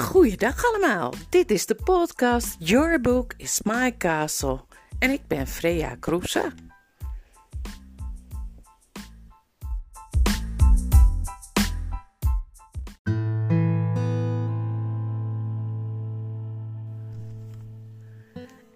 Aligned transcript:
Goeiedag 0.00 0.64
allemaal, 0.64 1.12
dit 1.28 1.50
is 1.50 1.66
de 1.66 1.74
podcast 1.74 2.56
Your 2.58 3.00
Book 3.00 3.34
is 3.36 3.60
My 3.62 3.96
Castle. 3.96 4.60
En 4.98 5.10
ik 5.10 5.20
ben 5.26 5.46
Freya 5.46 5.96
Kroese. 6.00 6.52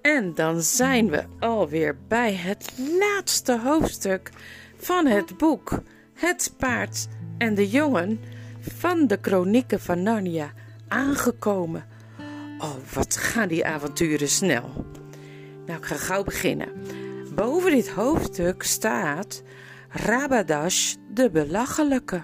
En 0.03 0.35
dan 0.35 0.63
zijn 0.63 1.11
we 1.11 1.25
alweer 1.39 1.97
bij 2.09 2.35
het 2.35 2.73
laatste 2.99 3.59
hoofdstuk 3.59 4.31
van 4.77 5.07
het 5.07 5.37
boek 5.37 5.83
Het 6.15 6.55
paard 6.59 7.09
en 7.39 7.55
de 7.55 7.69
jongen 7.69 8.21
van 8.61 9.07
de 9.07 9.21
kronieken 9.21 9.81
van 9.81 10.03
Narnia 10.03 10.53
aangekomen. 10.89 11.85
Oh, 12.59 12.75
wat 12.93 13.17
gaan 13.17 13.49
die 13.49 13.67
avonturen 13.67 14.29
snel. 14.29 14.87
Nou, 15.67 15.79
ik 15.79 15.85
ga 15.85 15.97
gauw 15.97 16.23
beginnen. 16.23 16.69
Boven 17.35 17.71
dit 17.71 17.89
hoofdstuk 17.89 18.63
staat 18.63 19.43
Rabadash 19.89 20.95
de 21.15 21.31
belachelijke. 21.31 22.23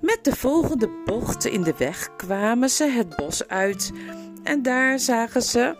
Met 0.00 0.18
de 0.22 0.36
volgende 0.36 0.88
bochten 1.04 1.50
in 1.50 1.62
de 1.62 1.74
weg 1.78 2.16
kwamen 2.16 2.70
ze 2.70 2.84
het 2.84 3.16
bos 3.16 3.48
uit 3.48 3.92
en 4.42 4.62
daar 4.62 4.98
zagen 4.98 5.42
ze 5.42 5.76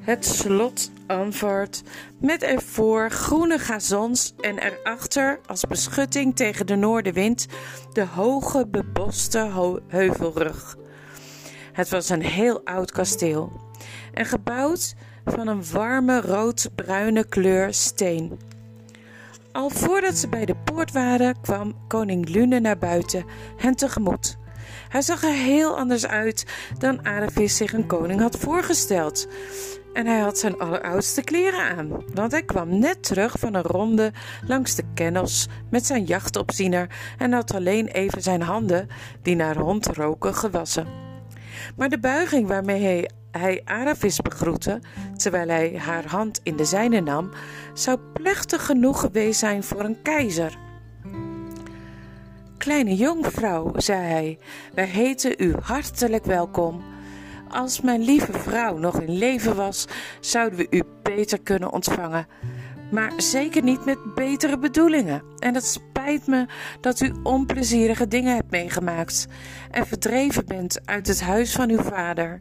het 0.00 0.24
slot 0.24 0.90
Anvart 1.06 1.82
met 2.20 2.42
ervoor 2.42 3.10
groene 3.10 3.58
gazons 3.58 4.34
en 4.40 4.58
erachter 4.58 5.40
als 5.46 5.64
beschutting 5.64 6.36
tegen 6.36 6.66
de 6.66 6.76
noordenwind 6.76 7.46
de 7.92 8.04
hoge 8.04 8.66
beboste 8.66 9.50
heuvelrug. 9.86 10.76
Het 11.72 11.88
was 11.88 12.08
een 12.08 12.22
heel 12.22 12.60
oud 12.64 12.90
kasteel 12.90 13.52
en 14.12 14.24
gebouwd 14.24 14.94
van 15.24 15.48
een 15.48 15.70
warme 15.70 16.20
rood-bruine 16.20 17.28
kleur 17.28 17.74
steen. 17.74 18.38
Al 19.52 19.70
voordat 19.70 20.16
ze 20.16 20.28
bij 20.28 20.44
de 20.44 20.56
poort 20.56 20.92
waren, 20.92 21.40
kwam 21.40 21.76
koning 21.88 22.28
Lune 22.28 22.60
naar 22.60 22.78
buiten 22.78 23.24
hen 23.56 23.74
tegemoet. 23.74 24.36
Hij 24.88 25.02
zag 25.02 25.22
er 25.22 25.32
heel 25.32 25.78
anders 25.78 26.06
uit 26.06 26.46
dan 26.78 27.04
Aravis 27.04 27.56
zich 27.56 27.72
een 27.72 27.86
koning 27.86 28.20
had 28.20 28.38
voorgesteld. 28.38 29.28
En 29.96 30.06
hij 30.06 30.18
had 30.18 30.38
zijn 30.38 30.58
alleroudste 30.58 31.22
kleren 31.22 31.76
aan, 31.76 31.88
want 32.14 32.32
hij 32.32 32.42
kwam 32.42 32.78
net 32.78 33.02
terug 33.02 33.34
van 33.38 33.54
een 33.54 33.62
ronde 33.62 34.12
langs 34.46 34.74
de 34.74 34.82
kennels 34.94 35.48
met 35.70 35.86
zijn 35.86 36.04
jachtopziener 36.04 36.90
en 37.18 37.32
had 37.32 37.54
alleen 37.54 37.86
even 37.86 38.22
zijn 38.22 38.42
handen, 38.42 38.88
die 39.22 39.36
naar 39.36 39.56
hond 39.56 39.86
roken, 39.86 40.34
gewassen. 40.34 40.86
Maar 41.76 41.88
de 41.88 41.98
buiging 41.98 42.46
waarmee 42.48 42.82
hij, 42.82 43.10
hij 43.30 43.60
Aravis 43.64 44.20
begroette, 44.20 44.80
terwijl 45.16 45.48
hij 45.48 45.78
haar 45.78 46.06
hand 46.06 46.40
in 46.42 46.56
de 46.56 46.64
zijne 46.64 47.00
nam, 47.00 47.30
zou 47.74 47.98
plechtig 48.12 48.66
genoeg 48.66 49.00
geweest 49.00 49.38
zijn 49.38 49.62
voor 49.62 49.84
een 49.84 50.02
keizer. 50.02 50.58
Kleine 52.58 52.94
jongvrouw, 52.94 53.72
zei 53.76 54.00
hij, 54.00 54.38
wij 54.74 54.86
heten 54.86 55.34
u 55.38 55.54
hartelijk 55.62 56.24
welkom. 56.24 56.82
Als 57.48 57.80
mijn 57.80 58.02
lieve 58.02 58.32
vrouw 58.32 58.76
nog 58.76 59.00
in 59.00 59.18
leven 59.18 59.56
was, 59.56 59.86
zouden 60.20 60.58
we 60.58 60.66
u 60.70 60.82
beter 61.02 61.40
kunnen 61.42 61.72
ontvangen. 61.72 62.26
Maar 62.90 63.12
zeker 63.16 63.62
niet 63.62 63.84
met 63.84 64.14
betere 64.14 64.58
bedoelingen. 64.58 65.22
En 65.38 65.54
het 65.54 65.64
spijt 65.66 66.26
me 66.26 66.46
dat 66.80 67.00
u 67.00 67.14
onplezierige 67.22 68.08
dingen 68.08 68.34
hebt 68.34 68.50
meegemaakt 68.50 69.26
en 69.70 69.86
verdreven 69.86 70.46
bent 70.46 70.86
uit 70.86 71.06
het 71.06 71.20
huis 71.20 71.52
van 71.52 71.70
uw 71.70 71.82
vader. 71.82 72.40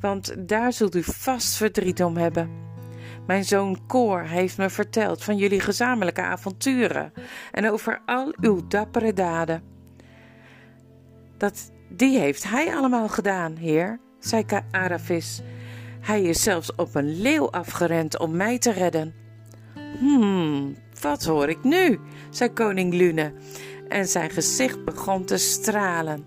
Want 0.00 0.48
daar 0.48 0.72
zult 0.72 0.94
u 0.94 1.02
vast 1.02 1.56
verdriet 1.56 2.02
om 2.02 2.16
hebben. 2.16 2.66
Mijn 3.26 3.44
zoon 3.44 3.86
Koor 3.86 4.20
heeft 4.20 4.58
me 4.58 4.70
verteld 4.70 5.24
van 5.24 5.36
jullie 5.36 5.60
gezamenlijke 5.60 6.22
avonturen 6.22 7.12
en 7.52 7.70
over 7.70 8.02
al 8.06 8.34
uw 8.40 8.66
dappere 8.66 9.12
daden. 9.12 9.62
Dat, 11.36 11.72
die 11.88 12.18
heeft 12.18 12.44
hij 12.44 12.74
allemaal 12.74 13.08
gedaan, 13.08 13.56
heer, 13.56 14.00
zei 14.18 14.44
Aravis. 14.70 15.40
Hij 16.00 16.22
is 16.22 16.42
zelfs 16.42 16.74
op 16.74 16.94
een 16.94 17.20
leeuw 17.20 17.50
afgerend 17.50 18.18
om 18.18 18.36
mij 18.36 18.58
te 18.58 18.70
redden. 18.70 19.14
Hmm, 19.98 20.76
wat 21.00 21.24
hoor 21.24 21.48
ik 21.48 21.64
nu? 21.64 22.00
zei 22.30 22.52
koning 22.52 22.94
Lune, 22.94 23.32
en 23.88 24.06
zijn 24.06 24.30
gezicht 24.30 24.84
begon 24.84 25.24
te 25.24 25.36
stralen. 25.36 26.24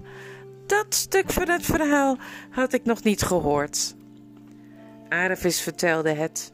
Dat 0.65 0.93
stuk 0.93 1.31
van 1.31 1.49
het 1.49 1.65
verhaal 1.65 2.17
had 2.49 2.73
ik 2.73 2.83
nog 2.83 3.03
niet 3.03 3.21
gehoord. 3.21 3.95
Aravis 5.09 5.61
vertelde 5.61 6.13
het. 6.13 6.51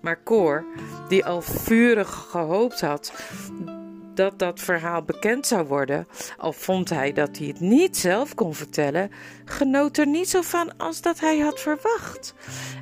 Maar 0.00 0.22
Cor, 0.22 0.64
die 1.08 1.24
al 1.24 1.42
vurig 1.42 2.26
gehoopt 2.30 2.80
had 2.80 3.12
dat 4.16 4.38
dat 4.38 4.60
verhaal 4.60 5.02
bekend 5.02 5.46
zou 5.46 5.66
worden, 5.66 6.06
al 6.36 6.52
vond 6.52 6.90
hij 6.90 7.12
dat 7.12 7.38
hij 7.38 7.46
het 7.46 7.60
niet 7.60 7.96
zelf 7.96 8.34
kon 8.34 8.54
vertellen, 8.54 9.10
genoot 9.44 9.96
er 9.96 10.06
niet 10.06 10.28
zo 10.28 10.42
van 10.42 10.76
als 10.76 11.00
dat 11.00 11.20
hij 11.20 11.38
had 11.38 11.60
verwacht 11.60 12.34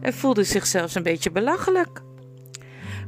en 0.02 0.14
voelde 0.14 0.44
zich 0.44 0.66
zelfs 0.66 0.94
een 0.94 1.02
beetje 1.02 1.30
belachelijk. 1.30 2.02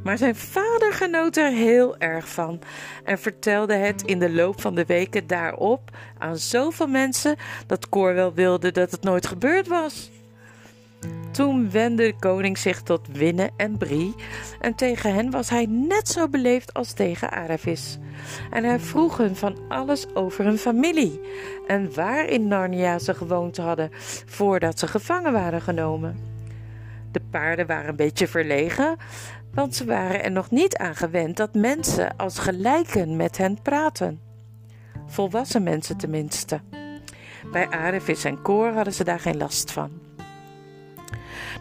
Maar 0.03 0.19
zijn 0.19 0.36
vader 0.36 0.92
genoot 0.92 1.36
er 1.36 1.50
heel 1.50 1.97
erg 1.98 2.28
van 2.28 2.60
en 3.04 3.19
vertelde 3.19 3.75
het 3.75 4.03
in 4.03 4.19
de 4.19 4.31
loop 4.31 4.60
van 4.60 4.75
de 4.75 4.84
weken 4.84 5.26
daarop 5.26 5.91
aan 6.19 6.36
zoveel 6.36 6.86
mensen 6.86 7.36
dat 7.66 7.88
Cor 7.88 8.15
wel 8.15 8.34
wilde 8.34 8.72
dat 8.72 8.91
het 8.91 9.03
nooit 9.03 9.26
gebeurd 9.26 9.69
was. 9.69 10.10
Toen 11.31 11.71
wendde 11.71 12.03
de 12.03 12.15
koning 12.19 12.59
zich 12.59 12.83
tot 12.83 13.09
Winne 13.12 13.51
en 13.57 13.79
Brie 13.79 14.15
en 14.61 14.75
tegen 14.75 15.15
hen 15.15 15.31
was 15.31 15.51
hij 15.51 15.67
net 15.67 16.09
zo 16.09 16.29
beleefd 16.29 16.75
als 16.75 16.93
tegen 16.93 17.31
Aravis. 17.31 17.99
En 18.51 18.65
hij 18.65 18.81
vroeg 18.81 19.17
hun 19.17 19.37
van 19.37 19.59
alles 19.69 20.15
over 20.15 20.45
hun 20.45 20.59
familie 20.59 21.21
en 21.67 21.95
waar 21.95 22.27
in 22.27 22.49
Narnia 22.49 22.99
ze 22.99 23.15
gewoond 23.15 23.57
hadden 23.57 23.91
voordat 24.27 24.79
ze 24.79 24.87
gevangen 24.87 25.33
waren 25.33 25.61
genomen. 25.61 26.19
De 27.13 27.21
paarden 27.31 27.67
waren 27.67 27.89
een 27.89 27.97
beetje 27.97 28.28
verlegen, 28.28 28.97
want 29.55 29.75
ze 29.75 29.84
waren 29.84 30.25
er 30.25 30.33
nog 30.33 30.51
niet 30.51 30.77
aan 30.77 30.95
gewend 30.95 31.37
dat 31.37 31.55
mensen 31.55 32.17
als 32.17 32.39
gelijken 32.39 33.17
met 33.17 33.37
hen 33.37 33.63
praten. 33.63 34.21
Volwassen 35.07 35.63
mensen 35.63 35.97
tenminste. 35.97 36.61
Bij 37.53 37.69
Aravis 37.69 38.25
en 38.25 38.43
Koor 38.43 38.73
hadden 38.73 38.93
ze 38.93 39.05
daar 39.05 39.21
geen 39.21 39.37
last 39.37 39.73
van. 39.73 40.06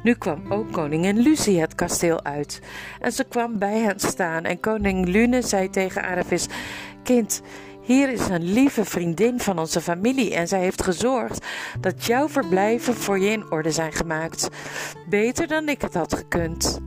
Nu 0.04 0.14
kwam 0.14 0.42
ook 0.50 0.72
koningin 0.72 1.18
Lucie 1.18 1.60
het 1.60 1.76
kasteel 1.76 2.24
uit. 2.24 2.62
En 3.00 3.12
ze 3.12 3.24
kwam 3.24 3.60
bij 3.60 3.80
hen 3.80 4.00
staan 4.00 4.44
en 4.44 4.60
koning 4.60 5.08
Lune 5.08 5.42
zei 5.42 5.70
tegen 5.70 6.04
Aravis: 6.04 6.48
Kind, 7.04 7.42
hier 7.82 8.10
is 8.10 8.28
een 8.28 8.44
lieve 8.44 8.86
vriendin 8.86 9.40
van 9.40 9.60
onze 9.60 9.82
familie 9.82 10.36
en 10.36 10.48
zij 10.48 10.60
heeft 10.60 10.84
gezorgd 10.84 11.46
dat 11.80 12.06
jouw 12.06 12.30
verblijven 12.30 12.94
voor 12.94 13.20
je 13.20 13.32
in 13.32 13.52
orde 13.52 13.72
zijn 13.72 13.94
gemaakt. 13.94 14.50
Beter 15.10 15.48
dan 15.48 15.70
ik 15.70 15.82
het 15.82 15.94
had 15.94 16.16
gekund. 16.16 16.80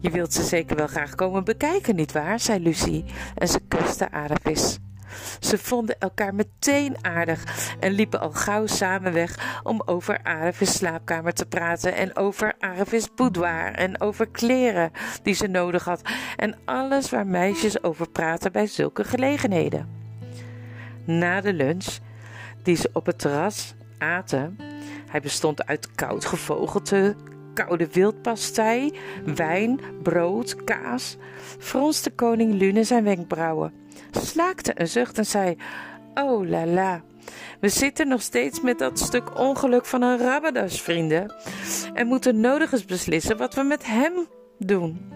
Je 0.00 0.10
wilt 0.10 0.32
ze 0.32 0.42
zeker 0.42 0.76
wel 0.76 0.86
graag 0.86 1.14
komen 1.14 1.44
bekijken, 1.44 1.96
nietwaar? 1.96 2.40
zei 2.40 2.60
Lucie 2.60 3.04
en 3.34 3.48
ze 3.48 3.60
kuste 3.68 4.10
Aravis. 4.10 4.78
Ze 5.40 5.58
vonden 5.58 5.98
elkaar 5.98 6.34
meteen 6.34 6.96
aardig 7.04 7.44
en 7.80 7.92
liepen 7.92 8.20
al 8.20 8.30
gauw 8.30 8.66
samen 8.66 9.12
weg 9.12 9.60
om 9.62 9.82
over 9.84 10.20
Aravis 10.22 10.76
slaapkamer 10.76 11.32
te 11.32 11.46
praten 11.46 11.94
en 11.94 12.16
over 12.16 12.54
Aravis 12.58 13.14
boudoir 13.14 13.72
en 13.74 14.00
over 14.00 14.28
kleren 14.28 14.90
die 15.22 15.34
ze 15.34 15.46
nodig 15.46 15.84
had 15.84 16.02
en 16.36 16.56
alles 16.64 17.10
waar 17.10 17.26
meisjes 17.26 17.82
over 17.82 18.08
praten 18.10 18.52
bij 18.52 18.66
zulke 18.66 19.04
gelegenheden. 19.04 19.88
Na 21.04 21.40
de 21.40 21.52
lunch, 21.52 21.98
die 22.62 22.76
ze 22.76 22.90
op 22.92 23.06
het 23.06 23.18
terras 23.18 23.74
aten, 23.98 24.56
hij 25.10 25.20
bestond 25.20 25.66
uit 25.66 25.94
koud 25.94 26.24
gevogelte, 26.24 27.16
koude 27.54 27.88
wildpastei, 27.92 28.98
wijn, 29.24 29.80
brood, 30.02 30.64
kaas, 30.64 31.16
fronste 31.58 32.10
koning 32.10 32.54
Lune 32.54 32.84
zijn 32.84 33.04
wenkbrauwen 33.04 33.72
slaakte 34.10 34.72
een 34.74 34.88
zucht 34.88 35.18
en 35.18 35.26
zei: 35.26 35.56
Oh 36.14 36.48
la 36.48 36.66
la. 36.66 37.02
We 37.60 37.68
zitten 37.68 38.08
nog 38.08 38.22
steeds 38.22 38.60
met 38.60 38.78
dat 38.78 38.98
stuk 38.98 39.38
ongeluk 39.38 39.84
van 39.86 40.02
een 40.02 40.18
Rabadas, 40.18 40.82
vrienden. 40.82 41.34
En 41.94 42.06
moeten 42.06 42.40
nodig 42.40 42.72
eens 42.72 42.84
beslissen 42.84 43.36
wat 43.36 43.54
we 43.54 43.62
met 43.62 43.86
hem 43.86 44.12
doen. 44.58 45.12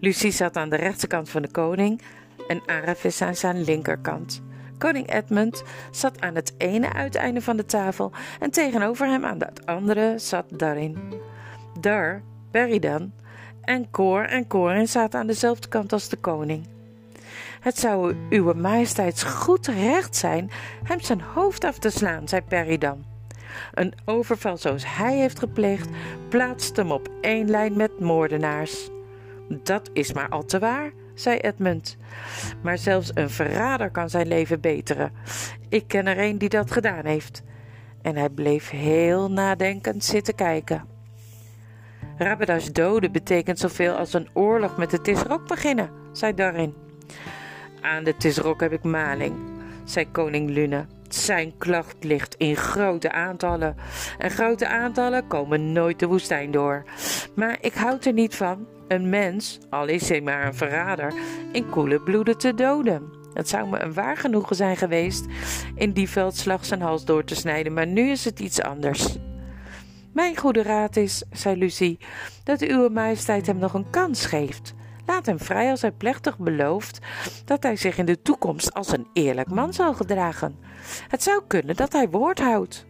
Lucie 0.00 0.30
zat 0.30 0.56
aan 0.56 0.68
de 0.68 0.76
rechterkant 0.76 1.30
van 1.30 1.42
de 1.42 1.50
koning 1.50 2.00
en 2.48 2.62
Aravis 2.66 3.22
aan 3.22 3.36
zijn 3.36 3.64
linkerkant. 3.64 4.42
Koning 4.78 5.12
Edmund 5.12 5.62
zat 5.90 6.20
aan 6.20 6.34
het 6.34 6.54
ene 6.58 6.92
uiteinde 6.92 7.42
van 7.42 7.56
de 7.56 7.64
tafel 7.64 8.12
en 8.40 8.50
tegenover 8.50 9.06
hem 9.06 9.24
aan 9.24 9.38
het 9.38 9.66
andere 9.66 10.14
zat 10.18 10.44
Darin. 10.48 10.98
Dar, 11.80 12.22
Beridan 12.50 13.12
en 13.60 13.90
Cor 13.90 14.24
en 14.24 14.46
Corin 14.46 14.88
zaten 14.88 15.20
aan 15.20 15.26
dezelfde 15.26 15.68
kant 15.68 15.92
als 15.92 16.08
de 16.08 16.16
koning. 16.16 16.79
Het 17.60 17.78
zou 17.78 18.14
uw 18.30 18.52
majesteits 18.52 19.22
goed 19.22 19.66
recht 19.66 20.16
zijn 20.16 20.50
hem 20.82 21.00
zijn 21.00 21.20
hoofd 21.20 21.64
af 21.64 21.78
te 21.78 21.90
slaan, 21.90 22.28
zei 22.28 22.42
Perry 22.42 22.78
dan. 22.78 23.04
Een 23.74 23.94
overval 24.04 24.56
zoals 24.56 24.96
hij 24.96 25.16
heeft 25.16 25.38
gepleegd, 25.38 25.88
plaatst 26.28 26.76
hem 26.76 26.90
op 26.90 27.08
één 27.20 27.50
lijn 27.50 27.76
met 27.76 28.00
moordenaars. 28.00 28.88
Dat 29.48 29.90
is 29.92 30.12
maar 30.12 30.28
al 30.28 30.44
te 30.44 30.58
waar, 30.58 30.92
zei 31.14 31.38
Edmund. 31.38 31.96
Maar 32.62 32.78
zelfs 32.78 33.10
een 33.14 33.30
verrader 33.30 33.90
kan 33.90 34.10
zijn 34.10 34.28
leven 34.28 34.60
beteren. 34.60 35.12
Ik 35.68 35.84
ken 35.86 36.06
er 36.06 36.18
een 36.18 36.38
die 36.38 36.48
dat 36.48 36.70
gedaan 36.70 37.04
heeft. 37.04 37.42
En 38.02 38.16
hij 38.16 38.28
bleef 38.28 38.70
heel 38.70 39.30
nadenkend 39.30 40.04
zitten 40.04 40.34
kijken. 40.34 40.84
Rabeda's 42.16 42.72
doden 42.72 43.12
betekent 43.12 43.58
zoveel 43.58 43.94
als 43.94 44.12
een 44.12 44.28
oorlog 44.32 44.76
met 44.76 44.90
de 44.90 45.00
Tisrok 45.00 45.48
beginnen, 45.48 45.90
zei 46.12 46.34
Darin. 46.34 46.74
Aan 47.80 48.04
de 48.04 48.16
Tisrok 48.16 48.60
heb 48.60 48.72
ik 48.72 48.82
maling, 48.82 49.34
zei 49.84 50.10
koning 50.10 50.50
Lune. 50.50 50.86
Zijn 51.08 51.56
klacht 51.58 52.04
ligt 52.04 52.34
in 52.34 52.56
grote 52.56 53.12
aantallen. 53.12 53.76
En 54.18 54.30
grote 54.30 54.68
aantallen 54.68 55.26
komen 55.26 55.72
nooit 55.72 55.98
de 55.98 56.06
woestijn 56.06 56.50
door. 56.50 56.84
Maar 57.34 57.58
ik 57.60 57.74
houd 57.74 58.04
er 58.04 58.12
niet 58.12 58.34
van 58.36 58.66
een 58.88 59.08
mens, 59.08 59.58
al 59.70 59.86
is 59.86 60.08
hij 60.08 60.20
maar 60.20 60.46
een 60.46 60.54
verrader, 60.54 61.12
in 61.52 61.68
koele 61.68 62.00
bloeden 62.00 62.38
te 62.38 62.54
doden. 62.54 63.02
Het 63.34 63.48
zou 63.48 63.68
me 63.68 63.78
een 63.78 63.94
waar 63.94 64.16
genoegen 64.16 64.56
zijn 64.56 64.76
geweest 64.76 65.26
in 65.74 65.92
die 65.92 66.08
veldslag 66.08 66.64
zijn 66.64 66.80
hals 66.80 67.04
door 67.04 67.24
te 67.24 67.34
snijden, 67.34 67.72
maar 67.72 67.86
nu 67.86 68.10
is 68.10 68.24
het 68.24 68.40
iets 68.40 68.62
anders. 68.62 69.16
Mijn 70.12 70.36
goede 70.36 70.62
raad 70.62 70.96
is, 70.96 71.24
zei 71.30 71.56
Lucie, 71.58 71.98
dat 72.44 72.60
uw 72.60 72.88
majesteit 72.88 73.46
hem 73.46 73.58
nog 73.58 73.74
een 73.74 73.90
kans 73.90 74.26
geeft. 74.26 74.74
Laat 75.10 75.26
hem 75.26 75.38
vrij 75.38 75.70
als 75.70 75.80
hij 75.80 75.90
plechtig 75.92 76.38
belooft 76.38 76.98
dat 77.44 77.62
hij 77.62 77.76
zich 77.76 77.98
in 77.98 78.04
de 78.04 78.22
toekomst 78.22 78.74
als 78.74 78.92
een 78.92 79.06
eerlijk 79.12 79.50
man 79.50 79.72
zal 79.72 79.94
gedragen. 79.94 80.58
Het 81.08 81.22
zou 81.22 81.42
kunnen 81.46 81.76
dat 81.76 81.92
hij 81.92 82.08
woord 82.08 82.38
houdt. 82.38 82.86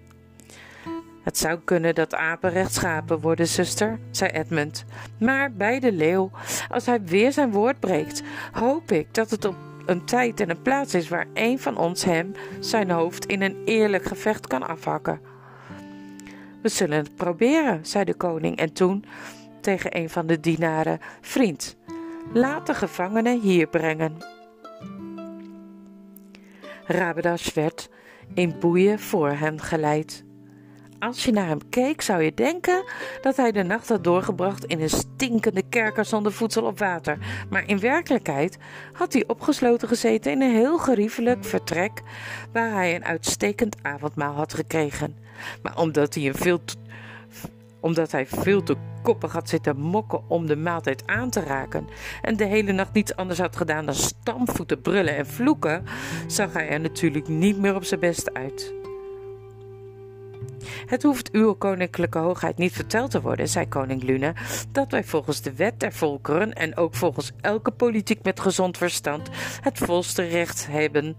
Het 1.22 1.38
zou 1.38 1.58
kunnen 1.64 1.94
dat 1.94 2.14
apen 2.14 2.50
rechtschapen 2.50 3.20
worden, 3.20 3.46
zuster, 3.46 3.98
zei 4.10 4.30
Edmund. 4.30 4.84
Maar 5.18 5.52
bij 5.52 5.80
de 5.80 5.92
leeuw, 5.92 6.30
als 6.68 6.86
hij 6.86 7.02
weer 7.04 7.32
zijn 7.32 7.50
woord 7.50 7.80
breekt, 7.80 8.22
hoop 8.52 8.92
ik 8.92 9.14
dat 9.14 9.30
het 9.30 9.44
op 9.44 9.56
een 9.86 10.04
tijd 10.04 10.40
en 10.40 10.50
een 10.50 10.62
plaats 10.62 10.94
is 10.94 11.08
waar 11.08 11.26
een 11.34 11.58
van 11.58 11.76
ons 11.76 12.04
hem 12.04 12.32
zijn 12.58 12.90
hoofd 12.90 13.26
in 13.26 13.42
een 13.42 13.62
eerlijk 13.64 14.04
gevecht 14.04 14.46
kan 14.46 14.66
afhakken. 14.68 15.20
We 16.62 16.68
zullen 16.68 16.98
het 16.98 17.14
proberen, 17.14 17.86
zei 17.86 18.04
de 18.04 18.14
koning 18.14 18.56
en 18.56 18.72
toen 18.72 19.04
tegen 19.60 19.96
een 19.96 20.10
van 20.10 20.26
de 20.26 20.40
dienaren: 20.40 20.98
Vriend, 21.20 21.76
laat 22.32 22.66
de 22.66 22.74
gevangene 22.74 23.38
hier 23.38 23.66
brengen. 23.66 24.16
Rabedas 26.84 27.52
werd 27.52 27.88
in 28.34 28.58
boeien 28.58 28.98
voor 28.98 29.30
hen 29.30 29.60
geleid. 29.60 30.24
Als 30.98 31.24
je 31.24 31.32
naar 31.32 31.46
hem 31.46 31.68
keek, 31.68 32.00
zou 32.00 32.22
je 32.22 32.34
denken 32.34 32.84
dat 33.20 33.36
hij 33.36 33.52
de 33.52 33.62
nacht 33.62 33.88
had 33.88 34.04
doorgebracht 34.04 34.64
in 34.64 34.80
een 34.80 34.90
stinkende 34.90 35.62
kerker 35.68 36.04
zonder 36.04 36.32
voedsel 36.32 36.64
of 36.64 36.78
water. 36.78 37.18
Maar 37.50 37.68
in 37.68 37.78
werkelijkheid 37.78 38.58
had 38.92 39.12
hij 39.12 39.24
opgesloten 39.26 39.88
gezeten 39.88 40.32
in 40.32 40.42
een 40.42 40.54
heel 40.54 40.78
geriefelijk 40.78 41.44
vertrek 41.44 42.02
waar 42.52 42.72
hij 42.72 42.94
een 42.94 43.04
uitstekend 43.04 43.76
avondmaal 43.82 44.34
had 44.34 44.54
gekregen. 44.54 45.16
Maar 45.62 45.78
omdat 45.78 46.14
hij, 46.14 46.26
een 46.26 46.34
veel 46.34 46.60
omdat 47.80 48.12
hij 48.12 48.26
veel 48.26 48.62
te 48.62 48.76
koppig 49.02 49.32
had 49.32 49.48
zitten 49.48 49.76
mokken 49.76 50.22
om 50.28 50.46
de 50.46 50.56
maaltijd 50.56 51.02
aan 51.06 51.30
te 51.30 51.40
raken 51.40 51.88
en 52.22 52.36
de 52.36 52.44
hele 52.44 52.72
nacht 52.72 52.92
niets 52.92 53.16
anders 53.16 53.38
had 53.38 53.56
gedaan 53.56 53.84
dan 53.84 53.94
stampvoeten, 53.94 54.80
brullen 54.80 55.16
en 55.16 55.26
vloeken, 55.26 55.84
zag 56.26 56.52
hij 56.52 56.68
er 56.68 56.80
natuurlijk 56.80 57.28
niet 57.28 57.58
meer 57.58 57.74
op 57.74 57.84
zijn 57.84 58.00
best 58.00 58.32
uit. 58.32 58.74
Het 60.86 61.02
hoeft 61.02 61.30
uw 61.30 61.54
koninklijke 61.54 62.18
hoogheid 62.18 62.58
niet 62.58 62.72
verteld 62.72 63.10
te 63.10 63.20
worden, 63.20 63.48
zei 63.48 63.68
koning 63.68 64.02
Lune, 64.02 64.34
dat 64.72 64.90
wij 64.90 65.04
volgens 65.04 65.40
de 65.40 65.54
wet 65.54 65.80
der 65.80 65.92
volkeren 65.92 66.52
en 66.52 66.76
ook 66.76 66.94
volgens 66.94 67.32
elke 67.40 67.70
politiek 67.70 68.22
met 68.22 68.40
gezond 68.40 68.76
verstand 68.76 69.28
het 69.60 69.78
volste 69.78 70.22
recht 70.22 70.66
hebben 70.70 71.16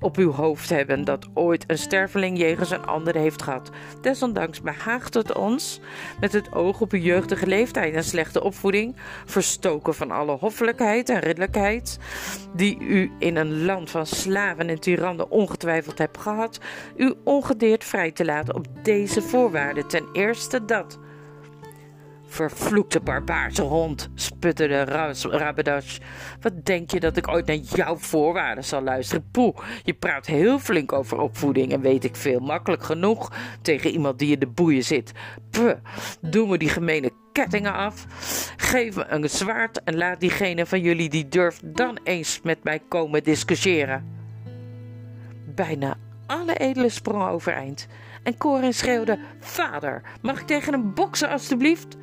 op 0.00 0.16
uw 0.16 0.30
hoofd 0.30 0.68
hebben 0.68 1.04
dat 1.04 1.26
ooit 1.34 1.64
een 1.66 1.78
sterveling 1.78 2.38
jegens 2.38 2.70
een 2.70 2.86
ander 2.86 3.14
heeft 3.14 3.42
gehad. 3.42 3.70
Desondanks 4.00 4.60
behaagt 4.60 5.14
het 5.14 5.34
ons, 5.34 5.80
met 6.20 6.32
het 6.32 6.52
oog 6.52 6.80
op 6.80 6.92
uw 6.92 7.00
jeugdige 7.00 7.46
leeftijd 7.46 7.94
en 7.94 8.04
slechte 8.04 8.42
opvoeding, 8.42 8.96
verstoken 9.24 9.94
van 9.94 10.10
alle 10.10 10.36
hoffelijkheid 10.36 11.08
en 11.08 11.20
ridderlijkheid, 11.20 11.98
die 12.54 12.78
u 12.78 13.10
in 13.18 13.36
een 13.36 13.64
land 13.64 13.90
van 13.90 14.06
slaven 14.06 14.68
en 14.68 14.80
tirannen 14.80 15.30
ongetwijfeld 15.30 15.98
hebt 15.98 16.18
gehad, 16.18 16.60
u 16.96 17.14
ongedeerd 17.24 17.84
vrij 17.84 18.10
te 18.10 18.24
laten 18.24 18.54
op 18.54 18.66
deze 18.82 19.22
voorwaarden. 19.22 19.86
Ten 19.86 20.08
eerste 20.12 20.64
dat 20.64 20.98
Vervloekte 22.36 23.00
barbaarse 23.00 23.62
hond, 23.62 24.08
sputterde 24.14 24.84
Rabedash. 25.30 25.98
Wat 26.40 26.64
denk 26.64 26.90
je 26.90 27.00
dat 27.00 27.16
ik 27.16 27.28
ooit 27.28 27.46
naar 27.46 27.56
jouw 27.56 27.96
voorwaarden 27.96 28.64
zal 28.64 28.82
luisteren? 28.82 29.28
Poeh, 29.30 29.56
je 29.82 29.94
praat 29.94 30.26
heel 30.26 30.58
flink 30.58 30.92
over 30.92 31.18
opvoeding 31.18 31.72
en 31.72 31.80
weet 31.80 32.04
ik 32.04 32.16
veel. 32.16 32.40
Makkelijk 32.40 32.82
genoeg 32.82 33.32
tegen 33.62 33.90
iemand 33.90 34.18
die 34.18 34.32
in 34.32 34.38
de 34.38 34.46
boeien 34.46 34.84
zit. 34.84 35.12
Puh, 35.50 35.72
doe 36.20 36.48
me 36.48 36.58
die 36.58 36.68
gemene 36.68 37.10
kettingen 37.32 37.72
af. 37.72 38.06
Geef 38.56 38.96
me 38.96 39.06
een 39.08 39.30
zwaard 39.30 39.82
en 39.82 39.96
laat 39.96 40.20
diegene 40.20 40.66
van 40.66 40.80
jullie 40.80 41.08
die 41.08 41.28
durft 41.28 41.76
dan 41.76 41.98
eens 42.04 42.40
met 42.42 42.64
mij 42.64 42.82
komen 42.88 43.22
discussiëren. 43.22 44.04
Bijna 45.54 45.96
alle 46.26 46.54
edelen 46.54 46.90
sprongen 46.90 47.28
overeind. 47.28 47.86
En 48.22 48.36
Corin 48.36 48.74
schreeuwde: 48.74 49.18
Vader, 49.40 50.02
mag 50.22 50.40
ik 50.40 50.46
tegen 50.46 50.72
hem 50.72 50.94
boksen, 50.94 51.28
alstublieft? 51.28 51.96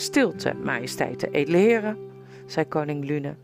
Stilte, 0.00 0.54
majesteiten, 0.54 1.32
edele 1.32 1.56
heren, 1.56 1.98
zei 2.46 2.66
koning 2.66 3.04
Lune. 3.04 3.36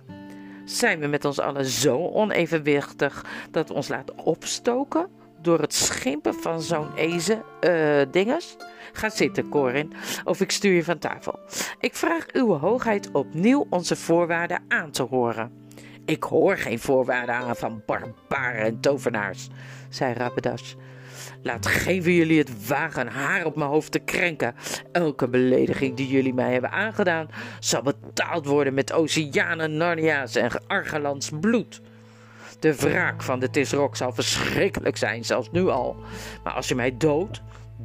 Zijn 0.64 1.00
we 1.00 1.06
met 1.06 1.25
ons 1.25 1.38
allen 1.38 1.64
zo 1.64 2.08
onevenwichtig 2.08 3.25
dat 3.50 3.69
we 3.69 3.75
ons 3.75 3.88
laten 3.88 4.19
opstoken 4.19 5.08
door 5.43 5.61
het 5.61 5.75
schimpen 5.75 6.35
van 6.35 6.62
zo'n 6.62 6.94
eze 6.94 7.43
uh, 7.61 8.12
dinges? 8.12 8.56
Ga 8.93 9.08
zitten, 9.08 9.49
Corin, 9.49 9.93
of 10.25 10.41
ik 10.41 10.50
stuur 10.50 10.73
je 10.73 10.85
van 10.85 10.99
tafel. 10.99 11.38
Ik 11.80 11.95
vraag 11.95 12.26
uw 12.33 12.52
hoogheid 12.52 13.11
opnieuw 13.12 13.66
onze 13.71 13.97
voorwaarden 13.97 14.62
aan 14.69 14.90
te 14.90 15.02
horen. 15.02 15.52
Ik 16.04 16.23
hoor 16.23 16.57
geen 16.57 16.78
voorwaarden 16.78 17.35
aan 17.35 17.57
van 17.57 17.83
barbaren 17.87 18.64
en 18.64 18.80
tovenaars, 18.80 19.49
zei 19.88 20.14
Rabedas. 20.14 20.76
Laat 21.47 21.67
geen 21.67 22.03
van 22.03 22.12
jullie 22.12 22.38
het 22.38 22.67
wagen 22.67 23.07
haar 23.07 23.45
op 23.45 23.57
mijn 23.57 23.71
hoofd 23.71 23.93
te 23.93 23.99
krenken. 23.99 24.55
Elke 24.93 25.29
belediging 25.29 25.97
die 25.97 26.09
jullie 26.09 26.35
mij 26.35 26.53
hebben 26.53 26.71
aangedaan, 26.71 27.29
zal 27.61 27.83
betaald 27.83 28.47
worden 28.47 28.75
met 28.75 28.93
oceanen, 28.93 29.76
Narnia's 29.76 30.37
en 30.37 30.50
Argelans 30.67 31.31
bloed. 31.41 31.81
De 32.61 32.76
wraak 32.76 33.23
van 33.23 33.38
de 33.38 33.50
Tisrok 33.50 33.97
zal 33.97 34.12
verschrikkelijk 34.12 34.97
zijn, 34.97 35.25
zelfs 35.25 35.50
nu 35.50 35.69
al. 35.69 35.97
Maar 36.45 36.53
als 36.53 36.69
je 36.69 36.75
mij 36.75 36.97
doodt, 36.97 37.43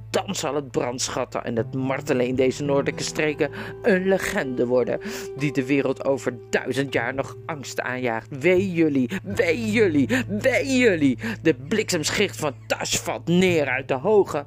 dan 0.09 0.35
zal 0.35 0.55
het 0.55 0.71
brandschatten 0.71 1.43
en 1.43 1.55
het 1.55 1.73
martelen 1.73 2.27
in 2.27 2.35
deze 2.35 2.63
noordelijke 2.63 3.03
streken 3.03 3.51
een 3.81 4.07
legende 4.07 4.65
worden, 4.65 4.99
die 5.37 5.51
de 5.51 5.65
wereld 5.65 6.05
over 6.05 6.37
duizend 6.49 6.93
jaar 6.93 7.13
nog 7.13 7.35
angst 7.45 7.81
aanjaagt. 7.81 8.27
Wee 8.39 8.71
jullie, 8.71 9.09
wee 9.23 9.71
jullie, 9.71 10.09
wee 10.27 10.77
jullie! 10.77 11.17
De 11.41 11.53
bliksemschicht 11.53 12.37
van 12.37 12.53
Tash 12.67 12.95
valt 12.95 13.27
neer 13.27 13.67
uit 13.67 13.87
de 13.87 13.93
hoge. 13.93 14.45